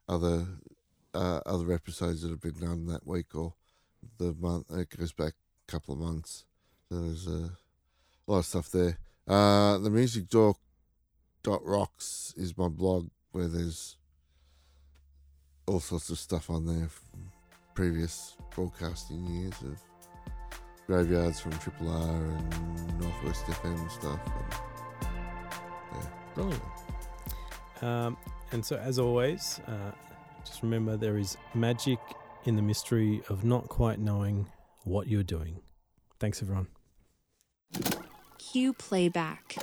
[0.09, 0.47] other
[1.13, 3.55] uh, other episodes that have been done that week or
[4.19, 4.67] the month.
[4.71, 5.33] It goes back
[5.69, 6.45] a couple of months.
[6.89, 7.51] So there's a
[8.29, 8.99] lot of stuff there.
[9.27, 10.59] Uh, the music dork
[11.43, 13.97] dot rocks is my blog where there's
[15.69, 17.05] all sorts of stuff on there, f-
[17.75, 19.79] previous broadcasting years of
[20.87, 24.21] graveyards from Triple R and Northwest FM stuff.
[25.93, 26.63] And Brilliant.
[27.83, 28.17] Um,
[28.53, 29.93] and so, as always, uh,
[30.45, 31.99] just remember there is magic
[32.45, 34.47] in the mystery of not quite knowing
[34.85, 35.61] what you're doing.
[36.19, 36.69] Thanks, everyone.
[38.39, 39.57] Cue playback.